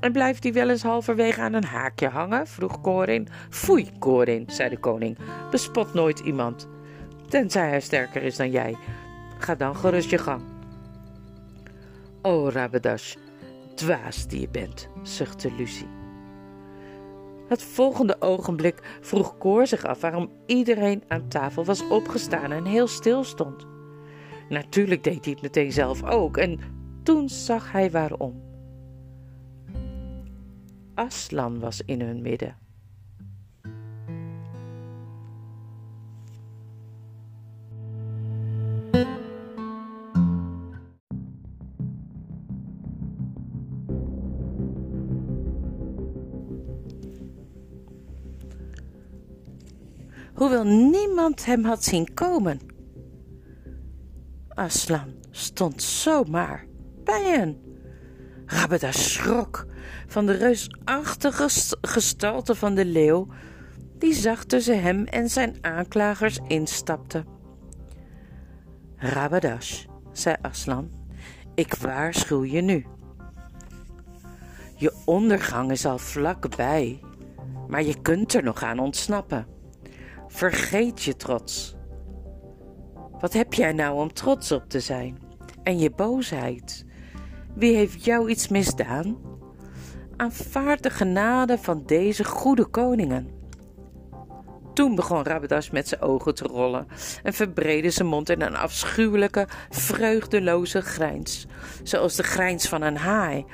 En 0.00 0.12
blijft 0.12 0.42
die 0.42 0.52
wel 0.52 0.70
eens 0.70 0.82
halverwege 0.82 1.40
aan 1.40 1.52
een 1.52 1.64
haakje 1.64 2.08
hangen? 2.08 2.46
vroeg 2.46 2.80
Corin. 2.80 3.28
Foei, 3.50 3.90
Corin, 3.98 4.44
zei 4.46 4.70
de 4.70 4.78
koning. 4.78 5.18
Bespot 5.50 5.94
nooit 5.94 6.18
iemand, 6.18 6.68
tenzij 7.28 7.68
hij 7.68 7.80
sterker 7.80 8.22
is 8.22 8.36
dan 8.36 8.50
jij. 8.50 8.76
Ga 9.38 9.54
dan 9.54 9.76
gerust 9.76 10.10
je 10.10 10.18
gang. 10.18 10.42
O 12.22 12.50
Rabedash, 12.50 13.14
dwaas 13.74 14.26
die 14.26 14.40
je 14.40 14.48
bent, 14.48 14.88
zuchtte 15.02 15.52
Lucie. 15.52 15.88
Het 17.48 17.62
volgende 17.62 18.20
ogenblik 18.20 18.98
vroeg 19.00 19.38
Koor 19.38 19.66
zich 19.66 19.84
af 19.84 20.00
waarom 20.00 20.30
iedereen 20.46 21.02
aan 21.08 21.28
tafel 21.28 21.64
was 21.64 21.88
opgestaan 21.88 22.52
en 22.52 22.64
heel 22.64 22.86
stil 22.86 23.24
stond. 23.24 23.66
Natuurlijk 24.48 25.04
deed 25.04 25.24
hij 25.24 25.32
het 25.32 25.42
meteen 25.42 25.72
zelf 25.72 26.02
ook 26.02 26.36
en 26.36 26.58
toen 27.02 27.28
zag 27.28 27.72
hij 27.72 27.90
waarom. 27.90 28.42
Aslan 30.94 31.60
was 31.60 31.82
in 31.84 32.00
hun 32.00 32.22
midden. 32.22 32.61
Hoewel 50.42 50.64
niemand 50.64 51.44
hem 51.44 51.64
had 51.64 51.84
zien 51.84 52.14
komen. 52.14 52.60
Aslan 54.48 55.14
stond 55.30 55.82
zomaar 55.82 56.66
bij 57.04 57.22
hen. 57.22 57.60
Rabada 58.46 58.92
schrok 58.92 59.66
van 60.06 60.26
de 60.26 60.32
reusachtige 60.32 61.76
gestalte 61.80 62.54
van 62.54 62.74
de 62.74 62.84
leeuw, 62.84 63.26
die 63.98 64.14
zacht 64.14 64.48
tussen 64.48 64.82
hem 64.82 65.04
en 65.04 65.30
zijn 65.30 65.56
aanklagers 65.60 66.38
instapte. 66.46 67.24
Rabadash, 68.96 69.84
zei 70.12 70.36
Aslan, 70.40 70.90
ik 71.54 71.74
waarschuw 71.74 72.44
je 72.44 72.60
nu. 72.60 72.86
Je 74.76 74.92
ondergang 75.04 75.70
is 75.70 75.86
al 75.86 75.98
vlakbij, 75.98 77.00
maar 77.68 77.82
je 77.82 78.02
kunt 78.02 78.34
er 78.34 78.42
nog 78.42 78.62
aan 78.62 78.78
ontsnappen. 78.78 79.60
Vergeet 80.32 81.02
je 81.02 81.16
trots. 81.16 81.74
Wat 83.20 83.32
heb 83.32 83.54
jij 83.54 83.72
nou 83.72 84.00
om 84.00 84.12
trots 84.12 84.52
op 84.52 84.68
te 84.68 84.80
zijn? 84.80 85.18
En 85.62 85.78
je 85.78 85.90
boosheid. 85.90 86.84
Wie 87.54 87.76
heeft 87.76 88.04
jou 88.04 88.30
iets 88.30 88.48
misdaan? 88.48 89.16
Aanvaard 90.16 90.82
de 90.82 90.90
genade 90.90 91.58
van 91.58 91.82
deze 91.86 92.24
goede 92.24 92.64
koningen. 92.66 93.30
Toen 94.74 94.94
begon 94.94 95.24
Rabadas 95.24 95.70
met 95.70 95.88
zijn 95.88 96.00
ogen 96.00 96.34
te 96.34 96.44
rollen 96.44 96.86
en 97.22 97.32
verbreedde 97.32 97.90
zijn 97.90 98.08
mond 98.08 98.28
in 98.28 98.42
een 98.42 98.56
afschuwelijke, 98.56 99.46
vreugdeloze 99.70 100.80
grijns, 100.80 101.46
zoals 101.82 102.16
de 102.16 102.22
grijns 102.22 102.68
van 102.68 102.82
een 102.82 102.96
haai, 102.96 103.44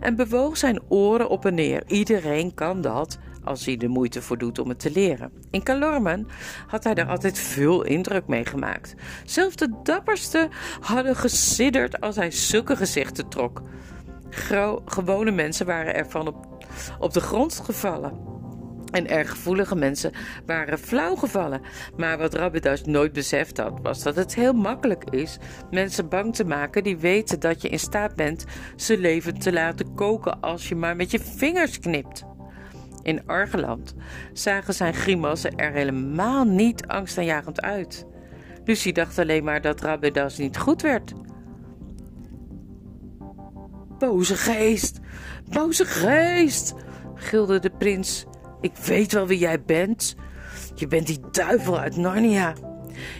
en 0.00 0.16
bewoog 0.16 0.56
zijn 0.56 0.82
oren 0.88 1.28
op 1.28 1.44
en 1.44 1.54
neer. 1.54 1.82
Iedereen 1.86 2.54
kan 2.54 2.80
dat, 2.80 3.18
als 3.48 3.64
hij 3.66 3.76
de 3.76 3.88
moeite 3.88 4.22
voor 4.22 4.38
doet 4.38 4.58
om 4.58 4.68
het 4.68 4.78
te 4.78 4.90
leren. 4.90 5.32
In 5.50 5.62
Calormen 5.62 6.26
had 6.66 6.84
hij 6.84 6.94
daar 6.94 7.08
altijd 7.08 7.38
veel 7.38 7.82
indruk 7.82 8.26
mee 8.26 8.44
gemaakt. 8.44 8.94
Zelfs 9.24 9.56
de 9.56 9.72
dapperste 9.82 10.48
hadden 10.80 11.16
gesidderd 11.16 12.00
als 12.00 12.16
hij 12.16 12.30
zulke 12.30 12.76
gezichten 12.76 13.28
trok. 13.28 13.62
gewone 14.84 15.30
mensen 15.30 15.66
waren 15.66 15.94
ervan 15.94 16.26
op, 16.26 16.66
op 16.98 17.12
de 17.12 17.20
grond 17.20 17.60
gevallen. 17.64 18.36
En 18.90 19.08
erg 19.08 19.30
gevoelige 19.30 19.74
mensen 19.74 20.12
waren 20.46 20.78
flauw 20.78 21.14
gevallen. 21.14 21.60
Maar 21.96 22.18
wat 22.18 22.34
Rabidas 22.34 22.84
nooit 22.84 23.12
beseft 23.12 23.56
had, 23.56 23.78
was 23.82 24.02
dat 24.02 24.16
het 24.16 24.34
heel 24.34 24.52
makkelijk 24.52 25.04
is 25.10 25.38
mensen 25.70 26.08
bang 26.08 26.34
te 26.34 26.44
maken 26.44 26.84
die 26.84 26.96
weten 26.96 27.40
dat 27.40 27.62
je 27.62 27.68
in 27.68 27.78
staat 27.78 28.14
bent 28.16 28.44
ze 28.76 28.98
leven 28.98 29.38
te 29.38 29.52
laten 29.52 29.94
koken 29.94 30.40
als 30.40 30.68
je 30.68 30.76
maar 30.76 30.96
met 30.96 31.10
je 31.10 31.18
vingers 31.18 31.78
knipt. 31.78 32.24
In 33.02 33.26
Argeland 33.26 33.94
zagen 34.32 34.74
zijn 34.74 34.94
grimassen 34.94 35.56
er 35.56 35.72
helemaal 35.72 36.44
niet 36.44 36.86
angstaanjagend 36.86 37.60
uit. 37.60 38.06
Lucie 38.64 38.92
dacht 38.92 39.18
alleen 39.18 39.44
maar 39.44 39.60
dat 39.60 39.80
Rabidas 39.80 40.38
niet 40.38 40.56
goed 40.56 40.82
werd. 40.82 41.12
Boze 43.98 44.36
geest, 44.36 44.98
boze 45.50 45.84
geest, 45.84 46.74
gilde 47.14 47.58
de 47.58 47.70
prins 47.70 48.26
ik 48.60 48.76
weet 48.76 49.12
wel 49.12 49.26
wie 49.26 49.38
jij 49.38 49.62
bent. 49.62 50.14
Je 50.74 50.86
bent 50.86 51.06
die 51.06 51.20
duivel 51.30 51.78
uit 51.78 51.96
Narnia. 51.96 52.54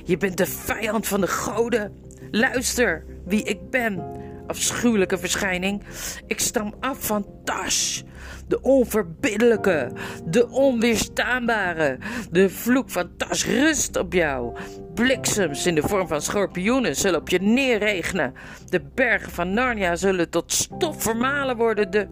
Je 0.04 0.16
bent 0.16 0.36
de 0.36 0.46
vijand 0.46 1.06
van 1.06 1.20
de 1.20 1.26
goden. 1.26 1.92
Luister 2.30 3.04
wie 3.24 3.42
ik 3.42 3.70
ben. 3.70 4.02
Afschuwelijke 4.46 5.18
verschijning. 5.18 5.82
Ik 6.26 6.40
stam 6.40 6.74
af 6.80 7.06
van 7.06 7.26
Tash. 7.44 8.02
De 8.48 8.60
onverbiddelijke, 8.62 9.90
de 10.24 10.48
onweerstaanbare. 10.48 11.98
De 12.30 12.50
vloek 12.50 12.90
van 12.90 13.16
Tash 13.16 13.46
rust 13.46 13.96
op 13.96 14.12
jou. 14.12 14.56
Bliksems 14.94 15.66
in 15.66 15.74
de 15.74 15.82
vorm 15.82 16.08
van 16.08 16.22
schorpioenen 16.22 16.96
zullen 16.96 17.20
op 17.20 17.28
je 17.28 17.40
neerregenen. 17.40 18.34
De 18.68 18.80
bergen 18.94 19.32
van 19.32 19.54
Narnia 19.54 19.96
zullen 19.96 20.30
tot 20.30 20.52
stof 20.52 21.02
vermalen 21.02 21.56
worden. 21.56 21.90
De 21.90 22.08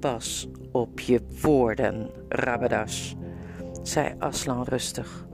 Pas 0.00 0.48
op 0.72 1.00
je 1.00 1.20
woorden, 1.40 2.10
Rabadas, 2.28 3.14
zei 3.82 4.14
Aslan 4.18 4.64
rustig. 4.68 5.26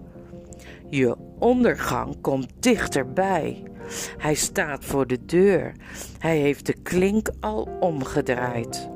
Je 0.90 1.16
ondergang 1.38 2.20
komt 2.20 2.52
dichterbij. 2.60 3.62
Hij 4.18 4.34
staat 4.34 4.84
voor 4.84 5.06
de 5.06 5.24
deur. 5.24 5.72
Hij 6.18 6.36
heeft 6.36 6.66
de 6.66 6.72
klink 6.82 7.30
al 7.40 7.68
omgedraaid. 7.80 8.88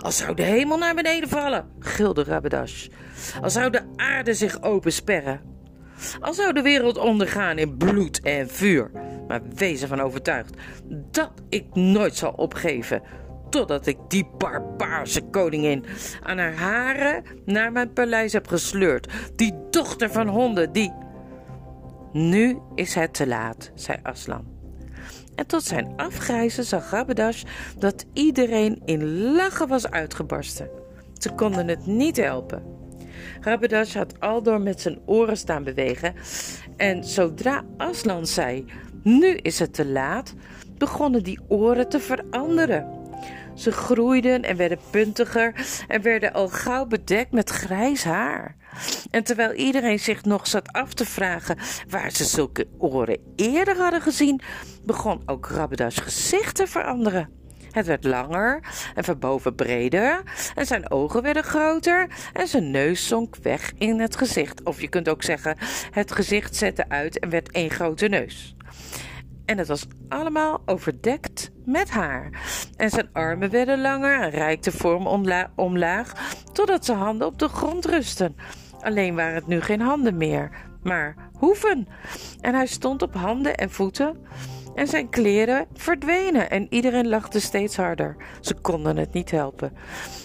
Als 0.00 0.16
zou 0.16 0.34
de 0.34 0.42
hemel 0.42 0.78
naar 0.78 0.94
beneden 0.94 1.28
vallen, 1.28 1.70
gilde 1.78 2.24
Rabadas. 2.24 2.90
Als 3.42 3.52
zou 3.52 3.70
de 3.70 3.82
aarde 3.96 4.34
zich 4.34 4.62
opensperren. 4.62 5.40
Als 6.20 6.36
zou 6.36 6.52
de 6.52 6.62
wereld 6.62 6.98
ondergaan 6.98 7.58
in 7.58 7.76
bloed 7.76 8.20
en 8.20 8.48
vuur. 8.48 8.90
Maar 9.28 9.40
wees 9.54 9.82
ervan 9.82 10.00
overtuigd 10.00 10.54
dat 11.10 11.32
ik 11.48 11.74
nooit 11.74 12.16
zal 12.16 12.30
opgeven 12.30 13.02
totdat 13.50 13.86
ik 13.86 13.96
die 14.08 14.30
barbaarse 14.38 15.22
koningin 15.22 15.84
aan 16.22 16.38
haar 16.38 16.54
haren 16.54 17.24
naar 17.44 17.72
mijn 17.72 17.92
paleis 17.92 18.32
heb 18.32 18.46
gesleurd. 18.46 19.12
Die 19.36 19.54
dochter 19.70 20.10
van 20.10 20.28
honden, 20.28 20.72
die. 20.72 20.92
Nu 22.12 22.58
is 22.74 22.94
het 22.94 23.14
te 23.14 23.26
laat, 23.26 23.70
zei 23.74 23.98
Aslan. 24.02 24.49
En 25.40 25.46
tot 25.46 25.64
zijn 25.64 25.92
afgrijzen 25.96 26.64
zag 26.64 26.90
Rabedash 26.90 27.42
dat 27.78 28.04
iedereen 28.12 28.82
in 28.84 29.32
lachen 29.32 29.68
was 29.68 29.90
uitgebarsten. 29.90 30.70
Ze 31.18 31.32
konden 31.32 31.68
het 31.68 31.86
niet 31.86 32.16
helpen. 32.16 32.62
Rabedash 33.40 33.94
had 33.94 34.20
aldoor 34.20 34.60
met 34.60 34.80
zijn 34.80 34.98
oren 35.06 35.36
staan 35.36 35.64
bewegen 35.64 36.14
en 36.76 37.04
zodra 37.04 37.64
Aslan 37.76 38.26
zei: 38.26 38.64
Nu 39.02 39.36
is 39.36 39.58
het 39.58 39.74
te 39.74 39.86
laat, 39.86 40.34
begonnen 40.78 41.22
die 41.22 41.40
oren 41.48 41.88
te 41.88 42.00
veranderen. 42.00 42.99
Ze 43.60 43.72
groeiden 43.72 44.42
en 44.42 44.56
werden 44.56 44.78
puntiger 44.90 45.54
en 45.88 46.02
werden 46.02 46.32
al 46.32 46.48
gauw 46.48 46.86
bedekt 46.86 47.32
met 47.32 47.50
grijs 47.50 48.04
haar. 48.04 48.56
En 49.10 49.24
terwijl 49.24 49.52
iedereen 49.52 49.98
zich 49.98 50.24
nog 50.24 50.46
zat 50.46 50.72
af 50.72 50.94
te 50.94 51.04
vragen 51.04 51.58
waar 51.88 52.10
ze 52.10 52.24
zulke 52.24 52.66
oren 52.78 53.18
eerder 53.36 53.76
hadden 53.76 54.00
gezien, 54.00 54.40
begon 54.84 55.22
ook 55.26 55.48
Rabeda's 55.48 55.96
gezicht 55.96 56.54
te 56.54 56.66
veranderen. 56.66 57.28
Het 57.70 57.86
werd 57.86 58.04
langer 58.04 58.60
en 58.94 59.04
van 59.04 59.18
boven 59.18 59.54
breder 59.54 60.22
en 60.54 60.66
zijn 60.66 60.90
ogen 60.90 61.22
werden 61.22 61.44
groter 61.44 62.08
en 62.32 62.48
zijn 62.48 62.70
neus 62.70 63.06
zonk 63.06 63.36
weg 63.42 63.72
in 63.78 64.00
het 64.00 64.16
gezicht. 64.16 64.62
Of 64.62 64.80
je 64.80 64.88
kunt 64.88 65.08
ook 65.08 65.22
zeggen, 65.22 65.56
het 65.90 66.12
gezicht 66.12 66.56
zette 66.56 66.88
uit 66.88 67.18
en 67.18 67.30
werd 67.30 67.50
één 67.50 67.70
grote 67.70 68.08
neus 68.08 68.54
en 69.50 69.58
het 69.58 69.68
was 69.68 69.86
allemaal 70.08 70.62
overdekt 70.66 71.50
met 71.64 71.90
haar. 71.90 72.30
En 72.76 72.90
zijn 72.90 73.08
armen 73.12 73.50
werden 73.50 73.80
langer 73.80 74.20
en 74.20 74.30
reikte 74.30 74.72
vorm 74.72 75.06
omla 75.06 75.50
omlaag, 75.56 76.34
totdat 76.52 76.84
zijn 76.84 76.98
handen 76.98 77.26
op 77.26 77.38
de 77.38 77.48
grond 77.48 77.84
rustten. 77.84 78.36
Alleen 78.80 79.14
waren 79.14 79.34
het 79.34 79.46
nu 79.46 79.60
geen 79.60 79.80
handen 79.80 80.16
meer, 80.16 80.50
maar 80.82 81.16
hoeven. 81.38 81.88
En 82.40 82.54
hij 82.54 82.66
stond 82.66 83.02
op 83.02 83.14
handen 83.14 83.56
en 83.56 83.70
voeten. 83.70 84.16
En 84.74 84.86
zijn 84.86 85.08
kleren 85.08 85.66
verdwenen 85.72 86.50
en 86.50 86.66
iedereen 86.70 87.08
lachte 87.08 87.40
steeds 87.40 87.76
harder. 87.76 88.16
Ze 88.40 88.54
konden 88.54 88.96
het 88.96 89.12
niet 89.12 89.30
helpen. 89.30 89.72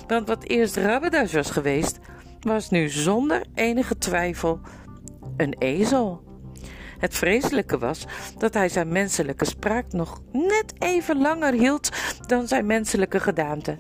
Want 0.08 0.27
wat 0.27 0.44
eerst 0.44 0.77
Rabbedas 0.77 1.34
was 1.34 1.51
geweest, 1.51 2.00
was 2.39 2.70
nu 2.70 2.89
zonder 2.89 3.44
enige 3.53 3.98
twijfel 3.98 4.60
een 5.38 5.55
ezel. 5.60 6.25
Het 7.05 7.15
vreselijke 7.15 7.77
was 7.77 8.05
dat 8.38 8.53
hij 8.53 8.69
zijn 8.69 8.88
menselijke 8.88 9.45
spraak 9.45 9.91
nog 9.91 10.21
net 10.31 10.74
even 10.79 11.21
langer 11.21 11.53
hield 11.53 11.89
dan 12.27 12.47
zijn 12.47 12.65
menselijke 12.65 13.19
gedaante 13.19 13.77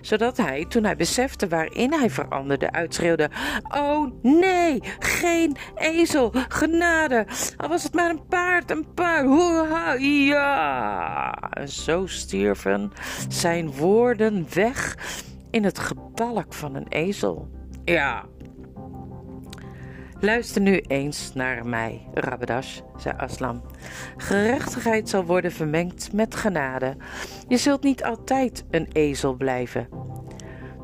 zodat 0.00 0.36
hij, 0.36 0.64
toen 0.68 0.84
hij 0.84 0.96
besefte 0.96 1.48
waarin 1.48 1.92
hij 1.92 2.10
veranderde, 2.10 2.72
uitschreeuwde: 2.72 3.30
Oh 3.68 4.12
nee, 4.22 4.82
geen 4.98 5.56
ezel, 5.74 6.32
genade! 6.48 7.26
Al 7.56 7.68
was 7.68 7.82
het 7.82 7.94
maar 7.94 8.10
een 8.10 8.26
paard, 8.26 8.70
een 8.70 8.86
paard, 8.94 9.26
hoera, 9.26 9.92
ja! 9.94 11.34
En 11.50 11.68
zo 11.68 12.06
stierven 12.06 12.92
zijn 13.28 13.72
woorden 13.72 14.46
weg 14.54 14.96
in 15.50 15.64
het 15.64 15.78
gebalk 15.78 16.54
van 16.54 16.74
een 16.74 16.88
ezel. 16.88 17.48
Ja, 17.84 18.24
Luister 20.20 20.60
nu 20.62 20.78
eens 20.78 21.32
naar 21.34 21.66
mij, 21.66 22.08
Rabadash, 22.14 22.80
zei 22.96 23.14
Aslam. 23.16 23.62
Gerechtigheid 24.16 25.08
zal 25.08 25.24
worden 25.24 25.52
vermengd 25.52 26.12
met 26.12 26.34
genade. 26.34 26.96
Je 27.48 27.56
zult 27.56 27.82
niet 27.82 28.04
altijd 28.04 28.64
een 28.70 28.88
ezel 28.92 29.34
blijven. 29.34 29.88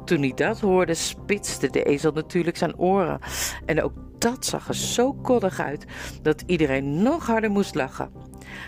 Toen 0.05 0.21
hij 0.21 0.33
dat 0.35 0.61
hoorde, 0.61 0.95
spitste 0.95 1.71
de 1.71 1.83
ezel 1.83 2.13
natuurlijk 2.13 2.57
zijn 2.57 2.79
oren. 2.79 3.19
En 3.67 3.83
ook 3.83 3.93
dat 4.19 4.47
zag 4.47 4.69
er 4.69 4.75
zo 4.75 5.13
koddig 5.13 5.61
uit 5.61 5.85
dat 6.23 6.43
iedereen 6.47 7.03
nog 7.03 7.27
harder 7.27 7.51
moest 7.51 7.75
lachen. 7.75 8.11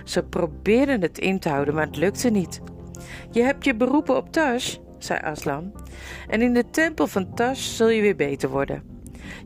Ze 0.04 0.22
probeerden 0.22 1.02
het 1.02 1.18
in 1.18 1.38
te 1.38 1.48
houden, 1.48 1.74
maar 1.74 1.86
het 1.86 1.96
lukte 1.96 2.30
niet. 2.30 2.60
Je 3.30 3.42
hebt 3.42 3.64
je 3.64 3.74
beroepen 3.74 4.16
op 4.16 4.32
Tash, 4.32 4.76
zei 4.98 5.20
Aslam. 5.20 5.72
En 6.28 6.42
in 6.42 6.54
de 6.54 6.70
tempel 6.70 7.06
van 7.06 7.34
Tash 7.34 7.60
zul 7.60 7.88
je 7.88 8.00
weer 8.00 8.16
beter 8.16 8.48
worden. 8.48 8.94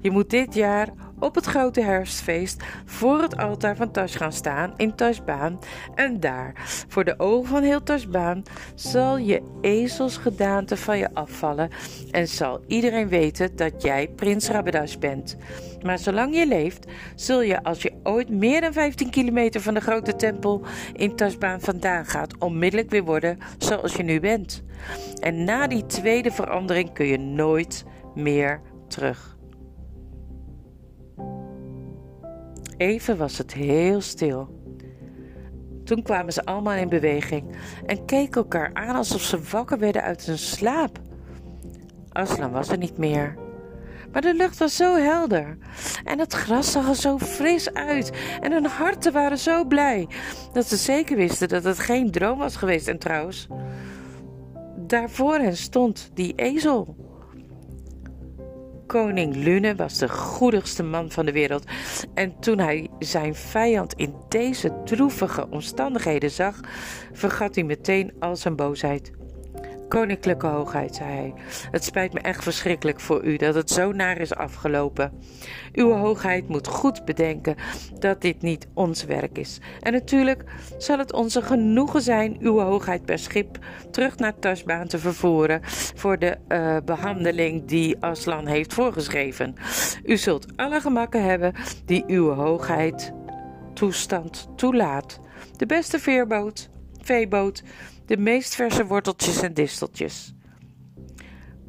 Je 0.00 0.10
moet 0.10 0.30
dit 0.30 0.54
jaar 0.54 0.88
op 1.20 1.34
het 1.34 1.46
grote 1.46 1.80
herfstfeest 1.80 2.62
voor 2.84 3.22
het 3.22 3.36
altaar 3.36 3.76
van 3.76 3.90
Tash 3.90 4.16
gaan 4.16 4.32
staan 4.32 4.72
in 4.76 4.94
Tashbaan. 4.94 5.58
En 5.94 6.20
daar, 6.20 6.52
voor 6.88 7.04
de 7.04 7.18
ogen 7.18 7.48
van 7.48 7.62
heel 7.62 7.82
Tashbaan, 7.82 8.42
zal 8.74 9.16
je 9.16 9.42
ezelsgedaante 9.60 10.76
van 10.76 10.98
je 10.98 11.14
afvallen 11.14 11.70
en 12.10 12.28
zal 12.28 12.60
iedereen 12.66 13.08
weten 13.08 13.56
dat 13.56 13.82
jij 13.82 14.08
prins 14.08 14.48
Rabadash 14.48 14.96
bent. 14.96 15.36
Maar 15.82 15.98
zolang 15.98 16.36
je 16.36 16.46
leeft, 16.46 16.86
zul 17.14 17.42
je 17.42 17.62
als 17.62 17.82
je 17.82 17.92
ooit 18.02 18.28
meer 18.28 18.60
dan 18.60 18.72
15 18.72 19.10
kilometer 19.10 19.60
van 19.60 19.74
de 19.74 19.80
grote 19.80 20.16
tempel 20.16 20.62
in 20.92 21.16
Tashbaan 21.16 21.60
vandaan 21.60 22.06
gaat, 22.06 22.38
onmiddellijk 22.38 22.90
weer 22.90 23.04
worden 23.04 23.38
zoals 23.58 23.94
je 23.94 24.02
nu 24.02 24.20
bent. 24.20 24.62
En 25.20 25.44
na 25.44 25.66
die 25.66 25.86
tweede 25.86 26.30
verandering 26.30 26.92
kun 26.92 27.06
je 27.06 27.18
nooit 27.18 27.84
meer 28.14 28.60
terug. 28.88 29.38
Even 32.80 33.16
was 33.16 33.38
het 33.38 33.52
heel 33.54 34.00
stil. 34.00 34.48
Toen 35.84 36.02
kwamen 36.02 36.32
ze 36.32 36.44
allemaal 36.44 36.74
in 36.74 36.88
beweging 36.88 37.56
en 37.86 38.04
keken 38.04 38.40
elkaar 38.40 38.70
aan 38.74 38.96
alsof 38.96 39.22
ze 39.22 39.40
wakker 39.50 39.78
werden 39.78 40.02
uit 40.02 40.26
hun 40.26 40.38
slaap. 40.38 40.98
Aslan 42.08 42.50
was 42.50 42.68
er 42.68 42.78
niet 42.78 42.98
meer. 42.98 43.36
Maar 44.12 44.22
de 44.22 44.34
lucht 44.34 44.58
was 44.58 44.76
zo 44.76 44.96
helder 44.96 45.58
en 46.04 46.18
het 46.18 46.32
gras 46.32 46.72
zag 46.72 46.88
er 46.88 46.96
zo 46.96 47.18
fris 47.18 47.72
uit 47.72 48.12
en 48.40 48.52
hun 48.52 48.66
harten 48.66 49.12
waren 49.12 49.38
zo 49.38 49.64
blij 49.64 50.08
dat 50.52 50.66
ze 50.66 50.76
zeker 50.76 51.16
wisten 51.16 51.48
dat 51.48 51.64
het 51.64 51.78
geen 51.78 52.10
droom 52.10 52.38
was 52.38 52.56
geweest. 52.56 52.88
En 52.88 52.98
trouwens, 52.98 53.46
daarvoor 54.76 55.38
hen 55.38 55.56
stond 55.56 56.10
die 56.14 56.34
ezel. 56.34 56.96
Koning 58.90 59.34
Lune 59.34 59.74
was 59.74 59.98
de 59.98 60.08
goedigste 60.08 60.82
man 60.82 61.10
van 61.10 61.26
de 61.26 61.32
wereld. 61.32 61.64
En 62.14 62.40
toen 62.40 62.58
hij 62.58 62.88
zijn 62.98 63.34
vijand 63.34 63.94
in 63.94 64.14
deze 64.28 64.82
droevige 64.84 65.48
omstandigheden 65.50 66.30
zag, 66.30 66.60
vergat 67.12 67.54
hij 67.54 67.64
meteen 67.64 68.12
al 68.18 68.36
zijn 68.36 68.56
boosheid. 68.56 69.19
Koninklijke 69.90 70.46
hoogheid, 70.46 70.94
zei 70.94 71.10
hij, 71.10 71.34
het 71.70 71.84
spijt 71.84 72.12
me 72.12 72.20
echt 72.20 72.42
verschrikkelijk 72.42 73.00
voor 73.00 73.24
u 73.24 73.36
dat 73.36 73.54
het 73.54 73.70
zo 73.70 73.92
naar 73.92 74.18
is 74.18 74.34
afgelopen. 74.34 75.12
Uw 75.72 75.92
hoogheid 75.92 76.48
moet 76.48 76.66
goed 76.66 77.04
bedenken 77.04 77.56
dat 77.98 78.20
dit 78.20 78.42
niet 78.42 78.68
ons 78.74 79.04
werk 79.04 79.38
is. 79.38 79.60
En 79.80 79.92
natuurlijk 79.92 80.44
zal 80.78 80.98
het 80.98 81.12
onze 81.12 81.42
genoegen 81.42 82.02
zijn 82.02 82.36
uw 82.40 82.58
hoogheid 82.58 83.04
per 83.04 83.18
schip 83.18 83.58
terug 83.90 84.16
naar 84.16 84.38
Tasbaan 84.38 84.86
te 84.86 84.98
vervoeren 84.98 85.60
voor 85.94 86.18
de 86.18 86.36
uh, 86.48 86.76
behandeling 86.84 87.64
die 87.64 87.96
Aslan 88.00 88.46
heeft 88.46 88.74
voorgeschreven. 88.74 89.54
U 90.04 90.16
zult 90.16 90.46
alle 90.56 90.80
gemakken 90.80 91.24
hebben 91.24 91.54
die 91.84 92.04
uw 92.06 92.30
hoogheid 92.32 93.12
toestand 93.74 94.48
toelaat. 94.56 95.20
De 95.56 95.66
beste 95.66 95.98
veerboot, 95.98 96.68
veeboot, 97.02 97.62
de 98.10 98.16
meest 98.16 98.54
verse 98.54 98.86
worteltjes 98.86 99.42
en 99.42 99.54
disteltjes. 99.54 100.34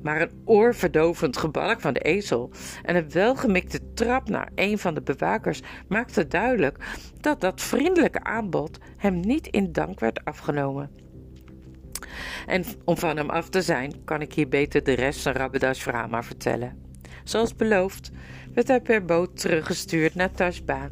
Maar 0.02 0.22
een 0.22 0.42
oorverdovend 0.46 1.38
gebalk 1.38 1.82
van 1.82 1.94
de 1.94 2.00
ezel 2.00 2.52
en 2.84 2.96
een 2.96 3.12
welgemikte 3.12 3.94
trap 3.94 4.30
naar 4.30 4.52
een 4.56 4.78
van 4.78 4.94
de 4.94 5.02
bewakers 5.02 5.62
maakte 5.88 6.28
duidelijk 6.28 6.78
dat 7.20 7.42
dat 7.42 7.62
vriendelijke 7.62 8.24
aanbod 8.24 8.78
hem 8.98 9.20
niet 9.20 9.48
in 9.48 9.72
dank 9.72 10.00
werd 10.00 10.26
afgenomen. 10.26 10.92
En 12.46 12.64
om 12.86 12.98
van 12.98 13.18
hem 13.18 13.30
af 13.30 13.50
te 13.50 13.62
zijn, 13.62 14.04
kan 14.04 14.22
ik 14.22 14.34
hier 14.34 14.48
beter 14.48 14.84
de 14.84 14.94
rest 14.94 15.22
van 15.22 15.34
Rabeda's 15.34 15.84
verhaal 15.84 16.08
maar 16.08 16.26
vertellen. 16.26 16.78
Zoals 17.24 17.56
beloofd 17.56 18.12
werd 18.54 18.68
hij 18.68 18.82
per 18.82 19.06
boot 19.06 19.40
teruggestuurd 19.40 20.16
naar 20.16 20.32
Tashba. 20.32 20.90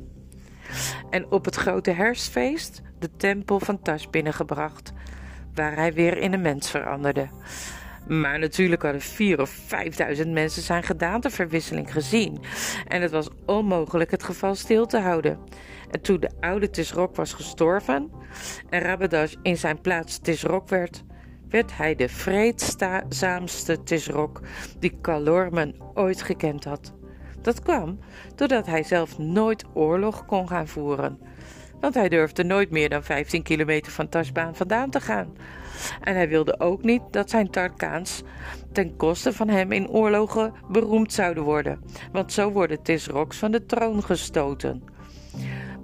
En 1.09 1.31
op 1.31 1.45
het 1.45 1.55
grote 1.55 1.91
herfstfeest 1.91 2.81
de 2.99 3.09
tempel 3.17 3.59
van 3.59 3.81
Tash 3.81 4.05
binnengebracht, 4.05 4.93
waar 5.59 5.75
hij 5.75 5.93
weer 5.93 6.17
in 6.17 6.33
een 6.33 6.41
mens 6.41 6.69
veranderde. 6.69 7.27
Maar 8.07 8.39
natuurlijk 8.39 8.81
hadden 8.81 9.01
vier 9.01 9.41
of 9.41 9.49
vijfduizend 9.49 10.31
mensen 10.31 10.61
zijn 10.61 10.83
gedaanteverwisseling 10.83 11.91
gezien. 11.91 12.39
En 12.87 13.01
het 13.01 13.11
was 13.11 13.29
onmogelijk 13.45 14.11
het 14.11 14.23
geval 14.23 14.55
stil 14.55 14.85
te 14.85 14.97
houden. 14.97 15.39
En 15.91 16.01
toen 16.01 16.19
de 16.19 16.29
oude 16.39 16.69
Tisrok 16.69 17.15
was 17.15 17.33
gestorven 17.33 18.11
en 18.69 18.81
Rabadash 18.81 19.33
in 19.41 19.57
zijn 19.57 19.81
plaats 19.81 20.19
Tisrok 20.19 20.69
werd, 20.69 21.03
werd 21.49 21.77
hij 21.77 21.95
de 21.95 22.09
vreedzaamste 22.09 23.83
Tisrok 23.83 24.41
die 24.79 24.97
Kalormen 25.01 25.75
ooit 25.93 26.21
gekend 26.21 26.63
had. 26.63 26.93
Dat 27.41 27.61
kwam 27.61 27.99
doordat 28.35 28.65
hij 28.65 28.83
zelf 28.83 29.17
nooit 29.17 29.65
oorlog 29.73 30.25
kon 30.25 30.47
gaan 30.47 30.67
voeren 30.67 31.19
want 31.79 31.93
hij 31.93 32.09
durfde 32.09 32.43
nooit 32.43 32.69
meer 32.69 32.89
dan 32.89 33.03
15 33.03 33.43
kilometer 33.43 33.91
van 33.91 34.09
Tasbaan 34.09 34.55
vandaan 34.55 34.89
te 34.89 35.01
gaan. 35.01 35.35
En 36.01 36.15
hij 36.15 36.29
wilde 36.29 36.59
ook 36.59 36.83
niet 36.83 37.01
dat 37.11 37.29
zijn 37.29 37.49
Tarkaans 37.49 38.21
ten 38.71 38.95
koste 38.95 39.33
van 39.33 39.49
hem 39.49 39.71
in 39.71 39.89
oorlogen 39.89 40.53
beroemd 40.71 41.13
zouden 41.13 41.43
worden, 41.43 41.79
want 42.11 42.33
zo 42.33 42.51
worden 42.51 42.81
Tisroks 42.81 43.37
van 43.37 43.51
de 43.51 43.65
troon 43.65 44.03
gestoten. 44.03 44.83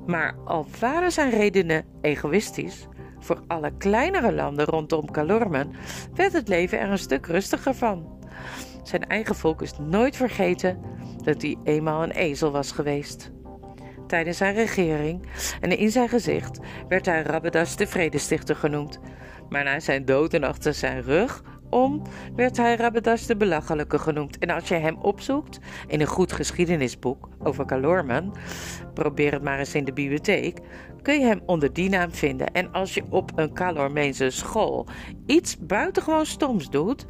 Maar 0.06 0.36
al 0.46 0.68
waren 0.80 1.12
zijn 1.12 1.30
redenen 1.30 1.86
egoïstisch, 2.02 2.88
voor 3.20 3.42
alle 3.48 3.72
kleinere 3.78 4.34
landen 4.34 4.66
rondom 4.66 5.12
Kalormen 5.12 5.72
werd 6.14 6.34
het 6.34 6.48
leven 6.48 6.80
er 6.80 6.90
een 6.90 6.98
stuk 6.98 7.26
rustiger 7.26 7.74
van. 7.74 8.24
Zijn 8.84 9.08
eigen 9.08 9.36
volk 9.36 9.62
is 9.62 9.78
nooit 9.78 10.16
vergeten 10.16 10.80
dat 11.24 11.42
hij 11.42 11.58
eenmaal 11.64 12.04
een 12.04 12.12
ezel 12.12 12.52
was 12.52 12.72
geweest 12.72 13.34
tijdens 14.08 14.38
zijn 14.38 14.56
regering 14.56 15.28
en 15.62 15.78
in 15.78 15.92
zijn 15.92 16.10
gezicht 16.10 16.60
werd 16.88 17.06
hij 17.06 17.22
Rabbedas 17.22 17.76
de 17.76 17.88
Vredestichter 17.88 18.56
genoemd. 18.56 19.00
Maar 19.50 19.64
na 19.64 19.80
zijn 19.80 20.06
dood 20.06 20.34
en 20.34 20.44
achter 20.44 20.74
zijn 20.74 21.02
rug 21.02 21.44
om 21.70 22.02
werd 22.36 22.58
hij 22.58 22.76
Rabbedas 22.76 23.26
de 23.26 23.36
Belachelijke 23.36 24.00
genoemd. 24.00 24.38
En 24.38 24.50
als 24.50 24.68
je 24.68 24.76
hem 24.76 24.98
opzoekt 25.02 25.60
in 25.88 26.02
een 26.02 26.08
goed 26.08 26.32
geschiedenisboek 26.32 27.30
over 27.40 27.66
Kalorman, 27.66 28.36
probeer 28.94 29.32
het 29.32 29.44
maar 29.44 29.60
eens 29.60 29.76
in 29.76 29.86
de 29.86 29.94
bibliotheek, 29.94 30.60
kun 31.02 31.20
je 31.20 31.26
hem 31.26 31.42
onder 31.46 31.74
die 31.74 31.90
naam 31.90 32.12
vinden. 32.12 32.52
En 32.52 32.72
als 32.72 32.94
je 32.94 33.04
op 33.10 33.32
een 33.36 33.54
Kalormeense 33.54 34.30
school 34.30 34.88
iets 35.26 35.58
buitengewoon 35.58 36.26
stoms 36.26 36.70
doet, 36.70 37.06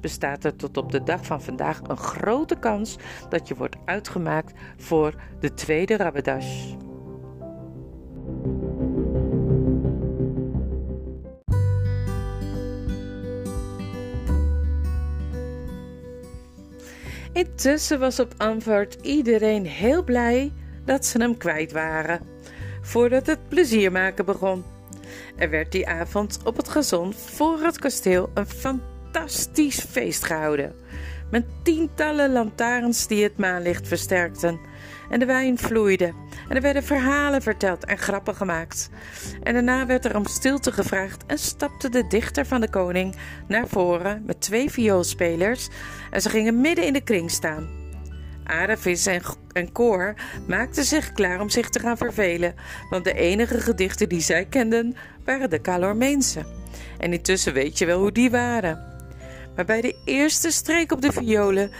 bestaat 0.00 0.44
er 0.44 0.56
tot 0.56 0.76
op 0.76 0.92
de 0.92 1.02
dag 1.02 1.26
van 1.26 1.42
vandaag 1.42 1.80
een 1.82 1.96
grote 1.96 2.58
kans 2.58 2.96
dat 3.28 3.48
je 3.48 3.54
wordt 3.54 3.76
uitgemaakt 3.84 4.52
voor 4.76 5.14
de 5.40 5.54
tweede 5.54 5.96
Rabadash. 5.96 6.74
Intussen 17.32 17.98
was 17.98 18.20
op 18.20 18.34
Antwoord 18.36 18.98
iedereen 19.02 19.66
heel 19.66 20.04
blij 20.04 20.52
dat 20.84 21.06
ze 21.06 21.18
hem 21.18 21.36
kwijt 21.36 21.72
waren, 21.72 22.20
voordat 22.80 23.26
het 23.26 23.48
plezier 23.48 23.92
maken 23.92 24.24
begon. 24.24 24.64
Er 25.36 25.50
werd 25.50 25.72
die 25.72 25.88
avond 25.88 26.38
op 26.44 26.56
het 26.56 26.68
gezond 26.68 27.16
voor 27.16 27.58
het 27.60 27.78
kasteel 27.78 28.30
een 28.34 28.46
fantastische 28.46 28.95
fantastisch 29.16 29.80
feest 29.80 30.24
gehouden. 30.24 30.74
Met 31.30 31.44
tientallen 31.62 32.32
lantaarns 32.32 33.06
die 33.06 33.22
het 33.22 33.38
maanlicht 33.38 33.88
versterkten. 33.88 34.60
En 35.10 35.18
de 35.18 35.26
wijn 35.26 35.58
vloeide. 35.58 36.12
En 36.48 36.56
er 36.56 36.62
werden 36.62 36.82
verhalen 36.82 37.42
verteld 37.42 37.84
en 37.84 37.98
grappen 37.98 38.34
gemaakt. 38.34 38.90
En 39.42 39.52
daarna 39.52 39.86
werd 39.86 40.04
er 40.04 40.16
om 40.16 40.26
stilte 40.26 40.72
gevraagd 40.72 41.26
en 41.26 41.38
stapte 41.38 41.88
de 41.88 42.06
dichter 42.06 42.46
van 42.46 42.60
de 42.60 42.70
koning 42.70 43.16
naar 43.48 43.68
voren 43.68 44.22
met 44.26 44.40
twee 44.40 44.70
vioolspelers. 44.70 45.68
En 46.10 46.22
ze 46.22 46.28
gingen 46.28 46.60
midden 46.60 46.86
in 46.86 46.92
de 46.92 47.04
kring 47.04 47.30
staan. 47.30 47.68
Aravis 48.44 49.06
en, 49.06 49.22
en 49.52 49.72
Koor 49.72 50.14
maakten 50.46 50.84
zich 50.84 51.12
klaar 51.12 51.40
om 51.40 51.48
zich 51.48 51.68
te 51.68 51.80
gaan 51.80 51.96
vervelen, 51.96 52.54
want 52.90 53.04
de 53.04 53.14
enige 53.14 53.60
gedichten 53.60 54.08
die 54.08 54.20
zij 54.20 54.44
kenden 54.44 54.96
waren 55.24 55.50
de 55.50 55.60
Calormeense. 55.60 56.44
En 56.98 57.12
intussen 57.12 57.52
weet 57.52 57.78
je 57.78 57.86
wel 57.86 57.98
hoe 57.98 58.12
die 58.12 58.30
waren. 58.30 58.95
Maar 59.56 59.64
bij 59.64 59.80
de 59.80 59.96
eerste 60.04 60.50
streek 60.50 60.92
op 60.92 61.00
de 61.00 61.12
violen 61.12 61.70